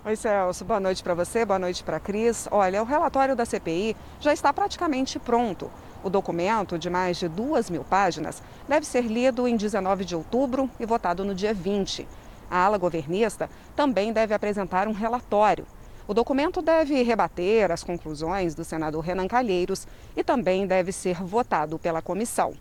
[0.07, 0.66] Oi, Celso.
[0.66, 2.46] Boa noite para você, boa noite para Cris.
[2.50, 5.70] Olha, o relatório da CPI já está praticamente pronto.
[6.02, 10.68] O documento, de mais de duas mil páginas, deve ser lido em 19 de outubro
[10.78, 12.07] e votado no dia 20.
[12.50, 15.66] A ala governista também deve apresentar um relatório.
[16.07, 21.78] O documento deve rebater as conclusões do senador Renan Calheiros e também deve ser votado
[21.78, 22.52] pela comissão.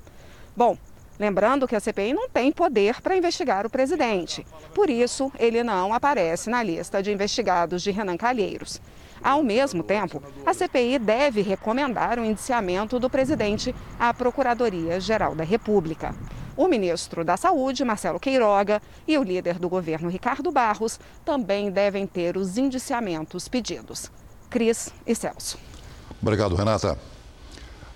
[0.56, 0.78] Bom,
[1.20, 4.46] Lembrando que a CPI não tem poder para investigar o presidente.
[4.74, 8.82] Por isso, ele não aparece na lista de investigados de Renan Calheiros.
[9.24, 16.14] Ao mesmo tempo, a CPI deve recomendar o indiciamento do presidente à Procuradoria-Geral da República.
[16.58, 22.06] O ministro da Saúde, Marcelo Queiroga, e o líder do governo, Ricardo Barros, também devem
[22.06, 24.12] ter os indiciamentos pedidos.
[24.50, 25.58] Cris e Celso.
[26.22, 26.98] Obrigado, Renata.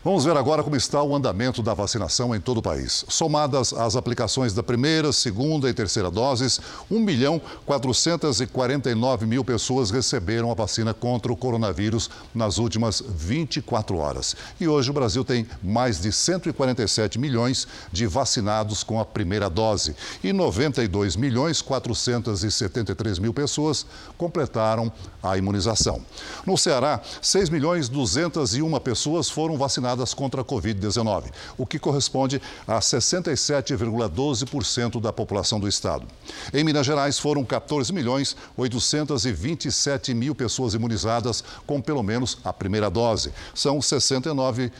[0.08, 3.04] Vamos ver agora como está o andamento da vacinação em todo o país.
[3.10, 10.50] Somadas as aplicações da primeira, segunda e terceira doses, 1 milhão 449 mil pessoas receberam
[10.50, 14.34] a vacina contra o coronavírus nas últimas 24 horas.
[14.62, 19.94] E hoje o Brasil tem mais de 147 milhões de vacinados com a primeira dose
[20.24, 23.86] e 92 milhões 473 mil pessoas
[24.18, 24.90] completaram
[25.22, 26.02] a imunização.
[26.46, 32.40] No Ceará, 6 milhões 201 pessoas foram vacinadas vacinadas contra a Covid-19, o que corresponde
[32.68, 36.06] a 67,12% da população do estado.
[36.54, 42.90] Em Minas Gerais, foram 14 milhões 827 mil pessoas imunizadas com pelo menos a primeira
[42.90, 43.34] dose.
[43.54, 44.72] São 69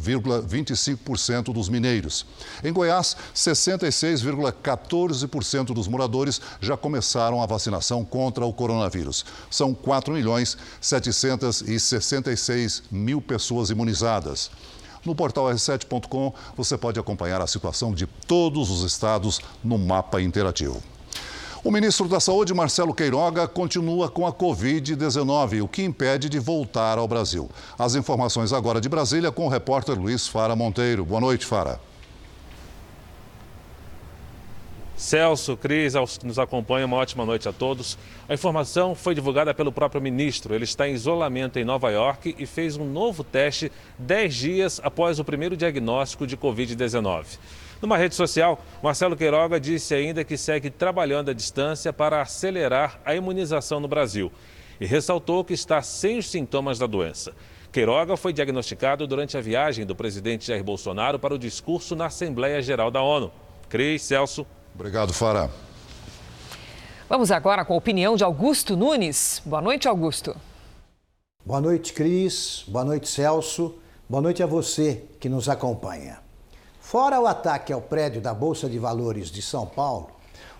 [0.00, 2.24] 26,25% dos mineiros.
[2.62, 9.24] Em Goiás, 66,14% dos moradores já começaram a vacinação contra o coronavírus.
[9.50, 14.50] São 4 milhões 766 mil pessoas imunizadas.
[15.04, 20.82] No portal r7.com você pode acompanhar a situação de todos os estados no mapa interativo.
[21.66, 26.96] O ministro da Saúde, Marcelo Queiroga, continua com a Covid-19, o que impede de voltar
[26.96, 27.50] ao Brasil.
[27.76, 31.04] As informações agora de Brasília com o repórter Luiz Fara Monteiro.
[31.04, 31.80] Boa noite, Fara.
[34.96, 37.98] Celso, Cris, aos que nos acompanham, uma ótima noite a todos.
[38.28, 40.54] A informação foi divulgada pelo próprio ministro.
[40.54, 45.18] Ele está em isolamento em Nova York e fez um novo teste 10 dias após
[45.18, 47.26] o primeiro diagnóstico de Covid-19.
[47.80, 53.14] Numa rede social, Marcelo Queiroga disse ainda que segue trabalhando à distância para acelerar a
[53.14, 54.32] imunização no Brasil
[54.80, 57.32] e ressaltou que está sem os sintomas da doença.
[57.70, 62.62] Queiroga foi diagnosticado durante a viagem do presidente Jair Bolsonaro para o discurso na Assembleia
[62.62, 63.30] Geral da ONU.
[63.68, 64.46] Cris, Celso.
[64.74, 65.50] Obrigado, Fara.
[67.08, 69.42] Vamos agora com a opinião de Augusto Nunes.
[69.44, 70.34] Boa noite, Augusto.
[71.44, 72.64] Boa noite, Cris.
[72.66, 73.74] Boa noite, Celso.
[74.08, 76.25] Boa noite a você que nos acompanha.
[76.86, 80.08] Fora o ataque ao prédio da Bolsa de Valores de São Paulo,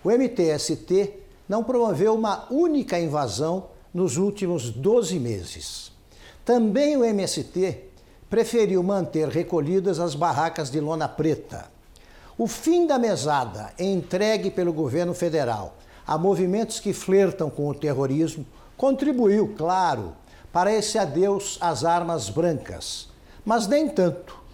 [0.02, 1.12] o MTST
[1.48, 5.92] não promoveu uma única invasão nos últimos 12 meses.
[6.44, 7.78] Também o MST
[8.28, 11.66] preferiu manter recolhidas as barracas de lona preta.
[12.36, 18.44] O fim da mesada entregue pelo governo federal a movimentos que flertam com o terrorismo
[18.76, 20.12] contribuiu, claro,
[20.52, 23.08] para esse adeus às armas brancas,
[23.44, 24.45] mas nem tanto.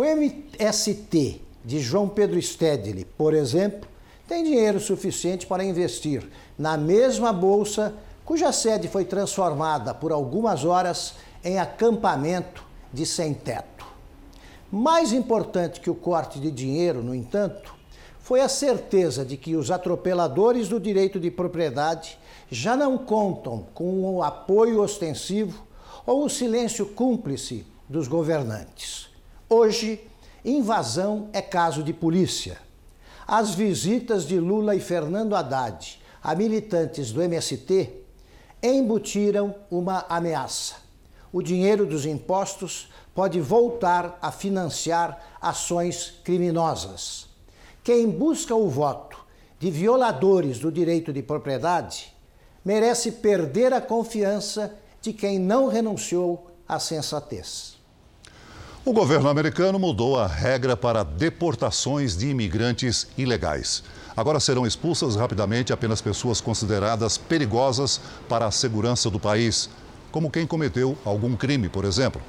[0.00, 3.86] O MST de João Pedro Stedley, por exemplo,
[4.26, 6.26] tem dinheiro suficiente para investir
[6.58, 7.92] na mesma bolsa
[8.24, 13.84] cuja sede foi transformada por algumas horas em acampamento de sem-teto.
[14.72, 17.74] Mais importante que o corte de dinheiro, no entanto,
[18.20, 22.18] foi a certeza de que os atropeladores do direito de propriedade
[22.50, 25.62] já não contam com o apoio ostensivo
[26.06, 29.09] ou o silêncio cúmplice dos governantes.
[29.52, 30.08] Hoje,
[30.44, 32.56] invasão é caso de polícia.
[33.26, 37.90] As visitas de Lula e Fernando Haddad a militantes do MST
[38.62, 40.76] embutiram uma ameaça.
[41.32, 47.26] O dinheiro dos impostos pode voltar a financiar ações criminosas.
[47.82, 49.18] Quem busca o voto
[49.58, 52.14] de violadores do direito de propriedade
[52.64, 57.79] merece perder a confiança de quem não renunciou à sensatez.
[58.82, 63.82] O governo americano mudou a regra para deportações de imigrantes ilegais.
[64.16, 69.68] Agora serão expulsas rapidamente apenas pessoas consideradas perigosas para a segurança do país,
[70.10, 72.22] como quem cometeu algum crime, por exemplo.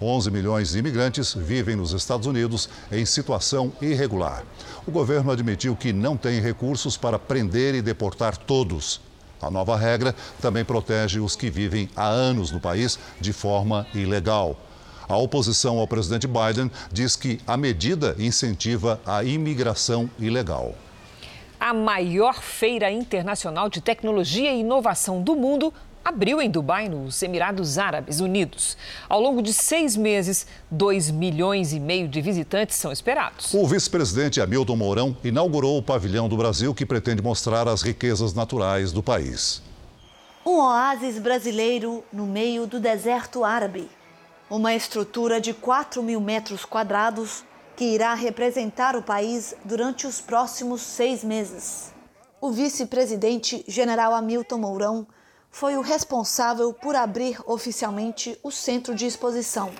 [0.00, 4.44] 11 milhões de imigrantes vivem nos Estados Unidos em situação irregular.
[4.86, 8.98] O governo admitiu que não tem recursos para prender e deportar todos.
[9.42, 14.56] A nova regra também protege os que vivem há anos no país de forma ilegal.
[15.08, 20.74] A oposição ao presidente Biden diz que a medida incentiva a imigração ilegal.
[21.58, 25.72] A maior feira internacional de tecnologia e inovação do mundo
[26.04, 28.76] abriu em Dubai, nos Emirados Árabes Unidos.
[29.08, 33.52] Ao longo de seis meses, 2 milhões e meio de visitantes são esperados.
[33.52, 38.92] O vice-presidente Hamilton Mourão inaugurou o pavilhão do Brasil que pretende mostrar as riquezas naturais
[38.92, 39.62] do país.
[40.46, 43.88] Um oásis brasileiro no meio do deserto árabe.
[44.50, 47.44] Uma estrutura de 4 mil metros quadrados
[47.76, 51.92] que irá representar o país durante os próximos seis meses.
[52.40, 55.06] O vice-presidente, general Hamilton Mourão,
[55.50, 59.70] foi o responsável por abrir oficialmente o centro de exposição.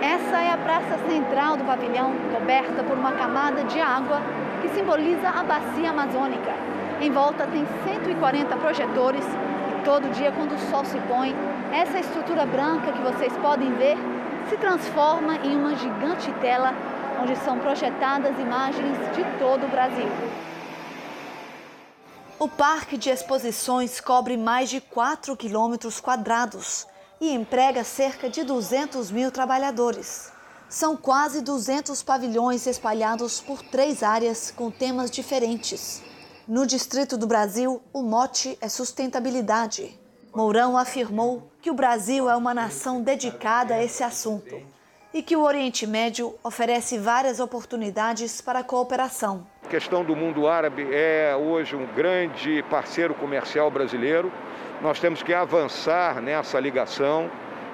[0.00, 4.20] Essa é a praça central do pavilhão, coberta por uma camada de água
[4.62, 6.54] que simboliza a bacia amazônica.
[7.00, 11.34] Em volta tem 140 projetores e todo dia, quando o sol se põe,
[11.72, 13.96] essa estrutura branca que vocês podem ver
[14.48, 16.72] se transforma em uma gigante tela
[17.22, 20.08] onde são projetadas imagens de todo o Brasil.
[22.38, 26.86] O parque de exposições cobre mais de 4 quilômetros quadrados
[27.20, 30.30] e emprega cerca de 200 mil trabalhadores.
[30.68, 36.02] São quase 200 pavilhões espalhados por três áreas com temas diferentes.
[36.46, 39.98] No Distrito do Brasil, o mote é sustentabilidade.
[40.36, 44.54] Mourão afirmou que o Brasil é uma nação dedicada a esse assunto
[45.14, 49.46] e que o Oriente Médio oferece várias oportunidades para a cooperação.
[49.64, 54.30] A questão do mundo árabe é hoje um grande parceiro comercial brasileiro.
[54.82, 57.30] Nós temos que avançar nessa ligação.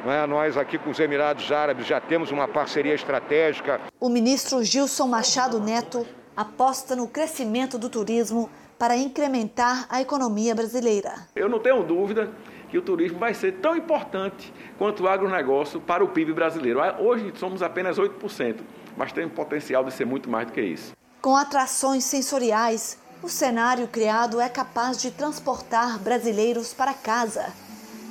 [0.06, 0.24] É?
[0.28, 3.80] Nós aqui com os Emirados Árabes já temos uma parceria estratégica.
[3.98, 6.06] O ministro Gilson Machado Neto
[6.36, 8.48] aposta no crescimento do turismo
[8.78, 11.12] para incrementar a economia brasileira.
[11.36, 12.30] Eu não tenho dúvida
[12.72, 16.80] que o turismo vai ser tão importante quanto o agronegócio para o PIB brasileiro.
[17.00, 18.60] Hoje somos apenas 8%,
[18.96, 20.96] mas tem potencial de ser muito mais do que isso.
[21.20, 27.52] Com atrações sensoriais, o cenário criado é capaz de transportar brasileiros para casa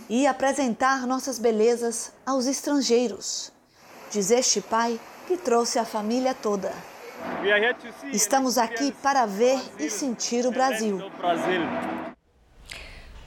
[0.08, 3.52] e apresentar nossas belezas aos estrangeiros.
[4.12, 6.72] Diz este pai que trouxe a família toda.
[8.14, 11.00] Estamos aqui para ver e sentir o Brasil.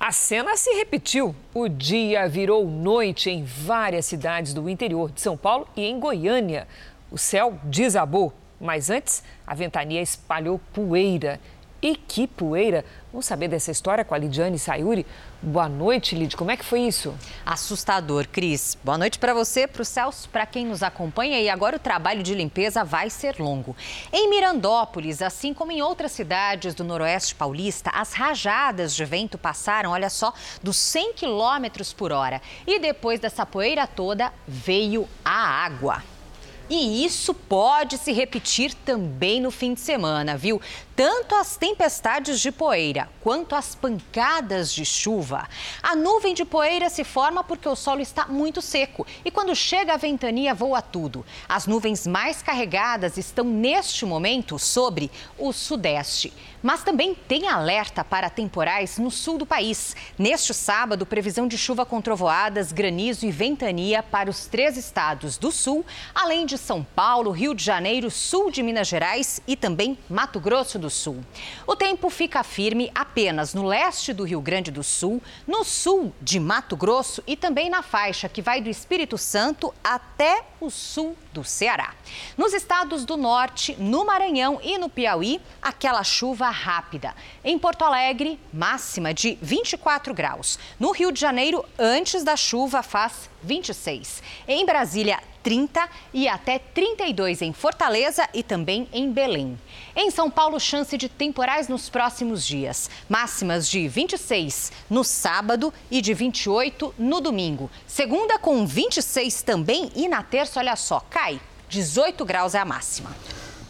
[0.07, 1.35] A cena se repetiu.
[1.55, 6.69] O dia virou noite em várias cidades do interior de São Paulo e em Goiânia.
[7.11, 8.31] O céu desabou,
[8.61, 11.41] mas antes a ventania espalhou poeira.
[11.85, 12.83] E que poeira!
[13.13, 15.05] Vamos saber dessa história com a Lidiane Sayuri.
[15.43, 16.35] Boa noite, Lid.
[16.35, 17.15] Como é que foi isso?
[17.45, 18.75] Assustador, Cris.
[18.83, 21.39] Boa noite para você, para o Celso, para quem nos acompanha.
[21.39, 23.77] E agora o trabalho de limpeza vai ser longo.
[24.11, 29.91] Em Mirandópolis, assim como em outras cidades do Noroeste Paulista, as rajadas de vento passaram,
[29.91, 30.33] olha só,
[30.63, 32.41] dos 100 quilômetros por hora.
[32.67, 36.14] E depois dessa poeira toda, veio a água.
[36.69, 40.61] E isso pode se repetir também no fim de semana, viu?
[40.97, 45.49] Tanto as tempestades de poeira quanto as pancadas de chuva.
[45.83, 49.95] A nuvem de poeira se forma porque o solo está muito seco e quando chega
[49.95, 51.27] a ventania voa tudo.
[51.49, 56.33] As nuvens mais carregadas estão neste momento sobre o sudeste.
[56.63, 59.95] Mas também tem alerta para temporais no sul do país.
[60.19, 65.53] Neste sábado, previsão de chuva com trovoadas, granizo e ventania para os três estados do
[65.53, 65.85] sul,
[66.15, 70.79] além de São Paulo, Rio de Janeiro, sul de Minas Gerais e também Mato Grosso
[70.79, 71.19] do Sul.
[71.67, 76.39] O tempo fica firme apenas no leste do Rio Grande do Sul, no sul de
[76.39, 81.43] Mato Grosso e também na faixa que vai do Espírito Santo até o sul do
[81.43, 81.93] Ceará.
[82.39, 87.15] Nos estados do norte, no Maranhão e no Piauí, aquela chuva rápida.
[87.45, 90.59] Em Porto Alegre, máxima de 24 graus.
[90.79, 94.23] No Rio de Janeiro, antes da chuva, faz 26.
[94.47, 99.61] Em Brasília, 30 e até 32 em Fortaleza e também em Belém.
[99.95, 102.91] Em São Paulo, chance de temporais nos próximos dias.
[103.09, 107.71] Máximas de 26 no sábado e de 28 no domingo.
[107.87, 111.24] Segunda com 26 também e na terça, olha só, cai.
[111.69, 113.11] 18 graus é a máxima.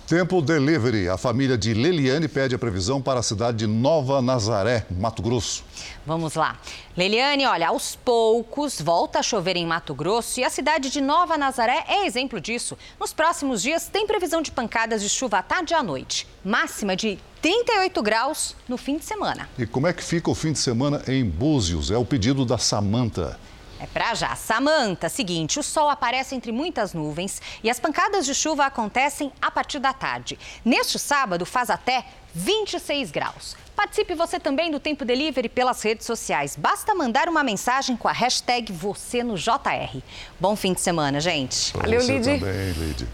[0.07, 1.09] Tempo Delivery.
[1.09, 5.65] A família de Leliane pede a previsão para a cidade de Nova Nazaré, Mato Grosso.
[6.05, 6.59] Vamos lá.
[6.95, 11.39] Leliane, olha, aos poucos volta a chover em Mato Grosso e a cidade de Nova
[11.39, 12.77] Nazaré é exemplo disso.
[13.01, 16.27] Nos próximos dias tem previsão de pancadas de chuva à tarde e à noite.
[16.45, 19.49] Máxima de 38 graus no fim de semana.
[19.59, 21.91] E como é que fica o fim de semana em Búzios?
[21.91, 23.39] É o pedido da Samanta.
[23.85, 24.35] É pra já.
[24.35, 29.51] Samanta, seguinte, o sol aparece entre muitas nuvens e as pancadas de chuva acontecem a
[29.51, 30.39] partir da tarde.
[30.64, 33.55] Neste sábado faz até 26 graus.
[33.76, 36.57] Participe você também do Tempo Delivery pelas redes sociais.
[36.57, 40.01] Basta mandar uma mensagem com a hashtag você no JR.
[40.41, 41.70] Bom fim de semana, gente.
[41.72, 42.24] Pra Valeu, Lid.
[42.24, 43.07] também, Lid.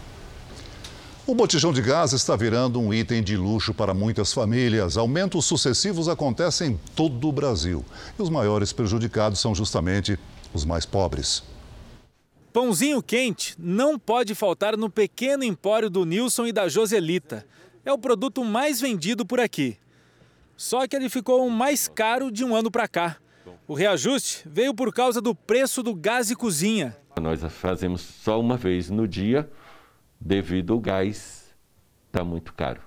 [1.27, 4.95] O botijão de gás está virando um item de luxo para muitas famílias.
[4.95, 7.83] Aumentos sucessivos acontecem em todo o Brasil.
[8.17, 10.17] E os maiores prejudicados são justamente
[10.53, 11.43] os mais pobres.
[12.51, 17.45] Pãozinho quente não pode faltar no pequeno empório do Nilson e da Joselita.
[17.85, 19.77] É o produto mais vendido por aqui.
[20.57, 23.17] Só que ele ficou mais caro de um ano para cá.
[23.67, 26.95] O reajuste veio por causa do preço do gás e cozinha.
[27.19, 29.49] Nós fazemos só uma vez no dia,
[30.19, 31.41] devido ao gás
[32.11, 32.81] está muito caro.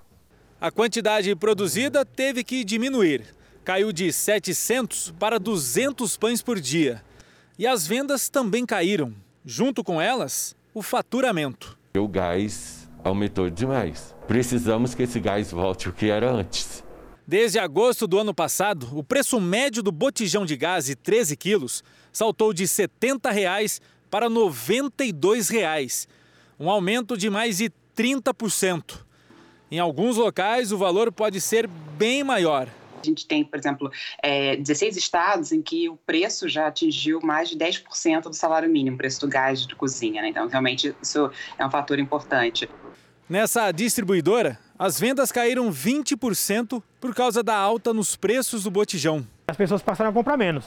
[0.60, 3.24] A quantidade produzida teve que diminuir.
[3.64, 7.02] Caiu de 700 para 200 pães por dia.
[7.56, 9.14] E as vendas também caíram.
[9.44, 11.78] Junto com elas, o faturamento.
[11.96, 14.12] O gás aumentou demais.
[14.26, 16.82] Precisamos que esse gás volte o que era antes.
[17.24, 21.84] Desde agosto do ano passado, o preço médio do botijão de gás de 13 quilos
[22.12, 23.80] saltou de 70 reais
[24.10, 26.08] para 92 reais,
[26.58, 28.98] um aumento de mais de 30%.
[29.70, 32.68] Em alguns locais, o valor pode ser bem maior.
[33.04, 33.92] A gente tem, por exemplo,
[34.22, 38.96] é, 16 estados em que o preço já atingiu mais de 10% do salário mínimo,
[38.96, 40.22] preço do gás de cozinha.
[40.22, 40.28] Né?
[40.28, 42.68] Então, realmente, isso é um fator importante.
[43.28, 49.26] Nessa distribuidora, as vendas caíram 20% por causa da alta nos preços do botijão.
[49.46, 50.64] As pessoas passaram a comprar menos.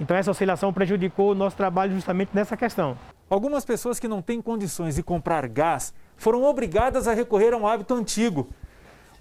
[0.00, 2.98] Então, essa oscilação prejudicou o nosso trabalho justamente nessa questão.
[3.28, 7.66] Algumas pessoas que não têm condições de comprar gás foram obrigadas a recorrer a um
[7.66, 8.48] hábito antigo,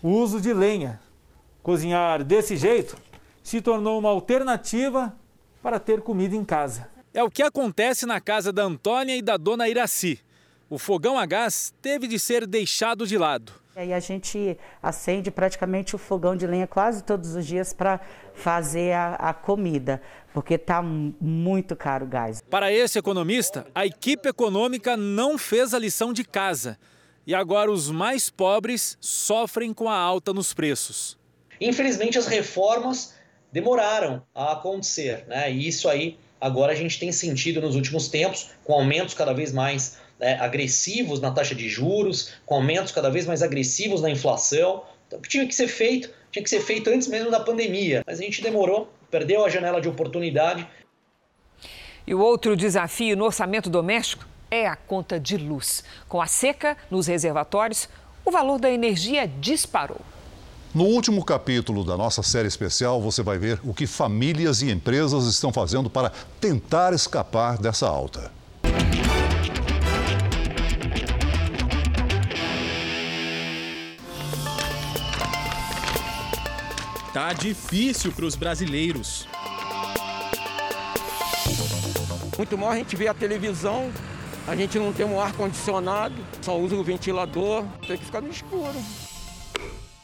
[0.01, 0.99] o uso de lenha,
[1.65, 2.95] Cozinhar desse jeito
[3.41, 5.11] se tornou uma alternativa
[5.63, 6.87] para ter comida em casa.
[7.11, 10.19] É o que acontece na casa da Antônia e da dona Iraci.
[10.69, 13.51] O fogão a gás teve de ser deixado de lado.
[13.75, 17.99] E aí a gente acende praticamente o fogão de lenha quase todos os dias para
[18.35, 19.99] fazer a, a, comida,
[20.35, 22.43] porque está muito caro o gás.
[22.47, 26.77] Para esse economista, a equipe econômica não fez a lição de casa.
[27.25, 31.17] E agora os mais pobres sofrem com a alta nos preços.
[31.59, 33.15] Infelizmente, as reformas
[33.51, 35.51] demoraram a acontecer, né?
[35.51, 39.51] E isso aí agora a gente tem sentido nos últimos tempos, com aumentos cada vez
[39.51, 44.83] mais né, agressivos na taxa de juros, com aumentos cada vez mais agressivos na inflação.
[45.07, 48.23] Então, tinha que ser feito, tinha que ser feito antes mesmo da pandemia, mas a
[48.23, 50.67] gente demorou, perdeu a janela de oportunidade.
[52.05, 55.83] E o outro desafio no orçamento doméstico é a conta de luz.
[56.07, 57.89] Com a seca nos reservatórios,
[58.23, 60.01] o valor da energia disparou.
[60.75, 65.25] No último capítulo da nossa série especial, você vai ver o que famílias e empresas
[65.25, 66.11] estão fazendo para
[66.41, 68.29] tentar escapar dessa alta.
[77.13, 79.25] Tá difícil para os brasileiros.
[82.37, 83.89] Muito mal a gente vê a televisão,
[84.45, 88.75] a gente não tem um ar-condicionado, só usa o ventilador, tem que ficar no escuro.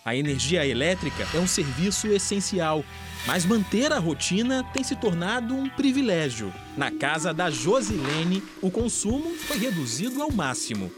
[0.04, 2.84] A energia elétrica é um serviço essencial,
[3.28, 6.52] mas manter a rotina tem se tornado um privilégio.
[6.76, 10.92] Na casa da Josilene, o consumo foi reduzido ao máximo.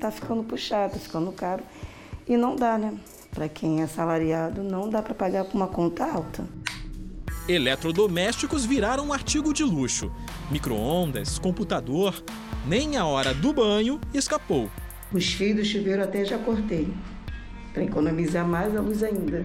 [0.00, 1.62] Tá ficando puxado, tá ficando caro
[2.26, 2.94] e não dá, né?
[3.30, 6.48] Para quem é assalariado, não dá para pagar com uma conta alta.
[7.46, 10.10] Eletrodomésticos viraram um artigo de luxo.
[10.50, 12.24] Micro-ondas, computador,
[12.66, 14.70] nem a hora do banho escapou.
[15.12, 16.88] Os fios do chuveiro até já cortei
[17.74, 19.44] para economizar mais a luz ainda,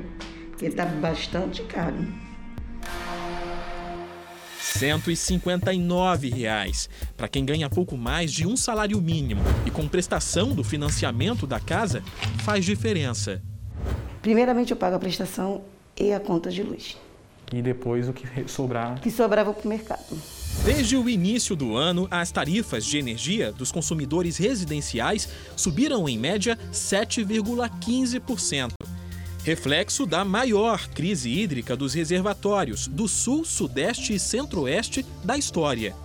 [0.51, 1.97] porque está bastante caro.
[4.61, 10.63] 159 reais para quem ganha pouco mais de um salário mínimo e com prestação do
[10.63, 12.01] financiamento da casa
[12.43, 13.41] faz diferença.
[14.21, 15.63] Primeiramente eu pago a prestação
[15.99, 16.97] e a conta de luz.
[17.51, 18.97] E depois o que sobrar?
[18.97, 20.17] O que sobrar vou para o mercado.
[20.65, 26.57] Desde o início do ano, as tarifas de energia dos consumidores residenciais subiram em média
[26.71, 28.73] 7,15%.
[29.43, 35.95] Reflexo da maior crise hídrica dos reservatórios do Sul, Sudeste e Centro-Oeste da história.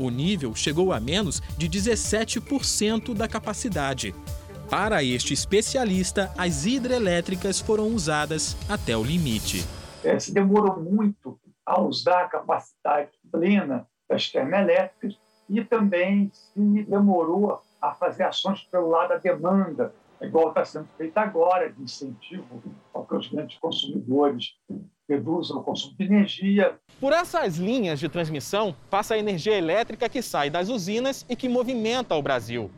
[0.00, 4.14] O nível chegou a menos de 17% da capacidade.
[4.70, 9.62] Para este especialista, as hidrelétricas foram usadas até o limite.
[10.02, 17.60] É, se demorou muito a usar a capacidade plena das termoelétricas e também se demorou
[17.80, 23.06] a fazer ações pelo lado da demanda, igual está sendo feito agora, de incentivo ao
[23.06, 24.56] que os grandes consumidores
[25.08, 26.78] reduzam o consumo de energia.
[27.00, 31.48] Por essas linhas de transmissão passa a energia elétrica que sai das usinas e que
[31.48, 32.70] movimenta o Brasil.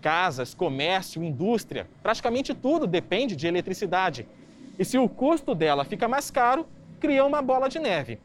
[0.00, 4.28] Casas, comércio, indústria, praticamente tudo depende de eletricidade.
[4.78, 6.66] E se o custo dela fica mais caro,
[7.00, 8.20] cria uma bola de neve.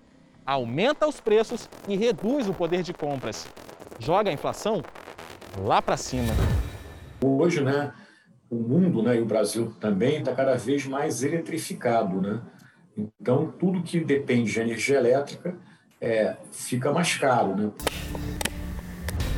[0.50, 3.48] Aumenta os preços e reduz o poder de compras.
[4.00, 4.82] Joga a inflação
[5.60, 6.34] lá para cima.
[7.24, 7.94] Hoje, né,
[8.50, 12.20] o mundo né, e o Brasil também está cada vez mais eletrificado.
[12.20, 12.42] Né?
[12.98, 15.56] Então, tudo que depende de energia elétrica
[16.02, 17.56] é, fica mais caro.
[17.56, 17.72] Né?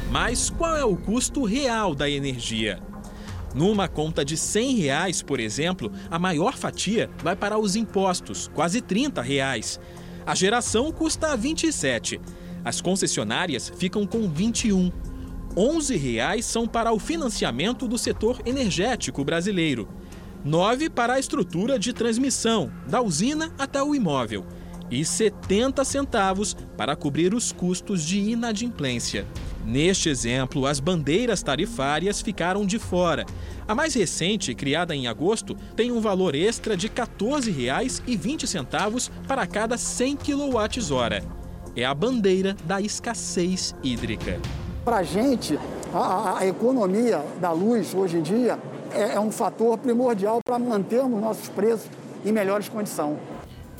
[0.09, 2.81] Mas qual é o custo real da energia?
[3.53, 8.79] Numa conta de 100 reais, por exemplo, a maior fatia vai para os impostos, quase
[8.79, 9.77] 30 reais.
[10.25, 12.21] A geração custa 27.
[12.63, 14.91] As concessionárias ficam com 21.
[15.57, 19.87] 11 reais são para o financiamento do setor energético brasileiro.
[20.45, 24.45] 9 para a estrutura de transmissão, da usina até o imóvel.
[24.89, 29.25] E 70 centavos para cobrir os custos de inadimplência.
[29.65, 33.25] Neste exemplo, as bandeiras tarifárias ficaram de fora.
[33.67, 39.77] A mais recente, criada em agosto, tem um valor extra de R$ 14,20 para cada
[39.77, 41.41] 100 kWh.
[41.75, 44.39] É a bandeira da escassez hídrica.
[44.83, 45.59] Para a gente,
[45.93, 48.57] a, economia da luz hoje em dia
[48.91, 51.87] é, é um fator primordial para mantermos nossos preços
[52.25, 53.17] em melhores condições.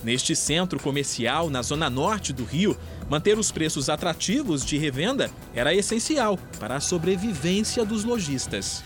[0.03, 2.75] Neste centro comercial, na zona norte do Rio,
[3.11, 8.85] manter os preços atrativos de revenda era essencial para a sobrevivência dos lojistas.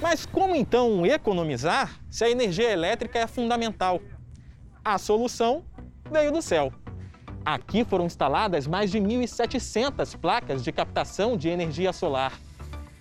[0.00, 4.00] Mas como então economizar se a energia elétrica é fundamental?
[4.84, 5.64] A solução
[6.08, 6.72] veio do céu.
[7.44, 12.38] Aqui foram instaladas mais de 1.700 placas de captação de energia solar.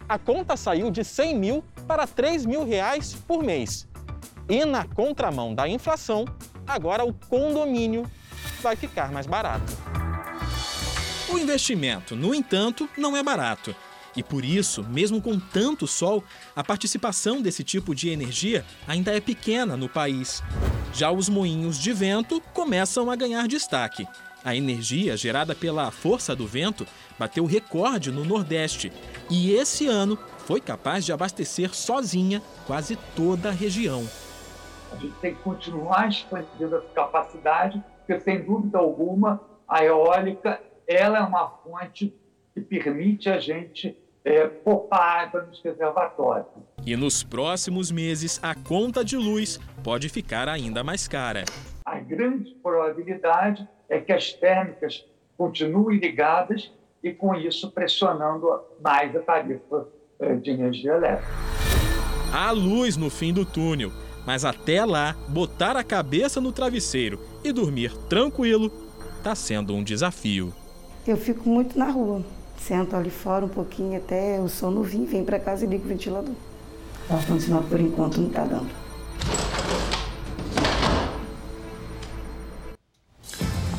[0.09, 3.87] A conta saiu de 100 mil para 3 mil reais por mês.
[4.49, 6.25] E na contramão da inflação,
[6.65, 8.09] agora o condomínio
[8.63, 9.71] vai ficar mais barato.
[11.35, 13.75] O investimento, no entanto, não é barato.
[14.15, 16.23] E por isso, mesmo com tanto sol,
[16.55, 20.41] a participação desse tipo de energia ainda é pequena no país.
[20.93, 24.07] Já os moinhos de vento começam a ganhar destaque.
[24.45, 26.87] A energia gerada pela força do vento
[27.19, 28.93] bateu recorde no Nordeste
[29.29, 34.07] e esse ano foi capaz de abastecer sozinha quase toda a região.
[34.89, 41.19] A gente tem que continuar expandindo essa capacidade, porque sem dúvida alguma a eólica ela
[41.19, 42.13] é uma fonte
[42.53, 46.47] que permite a gente é, poupar água nos reservatórios.
[46.85, 51.45] E nos próximos meses a conta de luz pode ficar ainda mais cara.
[51.85, 55.05] A grande probabilidade é que as térmicas
[55.37, 56.71] continuem ligadas
[57.03, 58.47] e com isso pressionando
[58.81, 59.87] mais a tarifa
[60.19, 61.31] é, de energia elétrica.
[62.33, 63.91] Há luz no fim do túnel
[64.25, 68.71] mas até lá, botar a cabeça no travesseiro e dormir tranquilo
[69.17, 70.53] está sendo um desafio.
[71.07, 72.23] Eu fico muito na rua.
[72.57, 75.87] Sento ali fora um pouquinho até o sono vir, vem para casa e ligo o
[75.87, 76.33] ventilador.
[77.07, 78.69] O ar-condicionado por enquanto não está dando.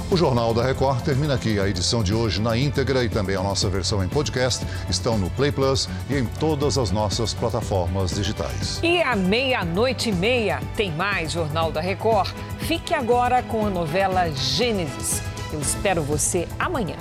[0.09, 1.59] O Jornal da Record termina aqui.
[1.59, 5.29] A edição de hoje na íntegra e também a nossa versão em podcast estão no
[5.31, 8.79] Play Plus e em todas as nossas plataformas digitais.
[8.85, 12.31] E à meia-noite e meia tem mais Jornal da Record.
[12.61, 15.21] Fique agora com a novela Gênesis.
[15.53, 16.97] Eu espero você amanhã.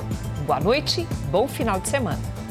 [0.45, 2.44] Boa noite, bom final de semana.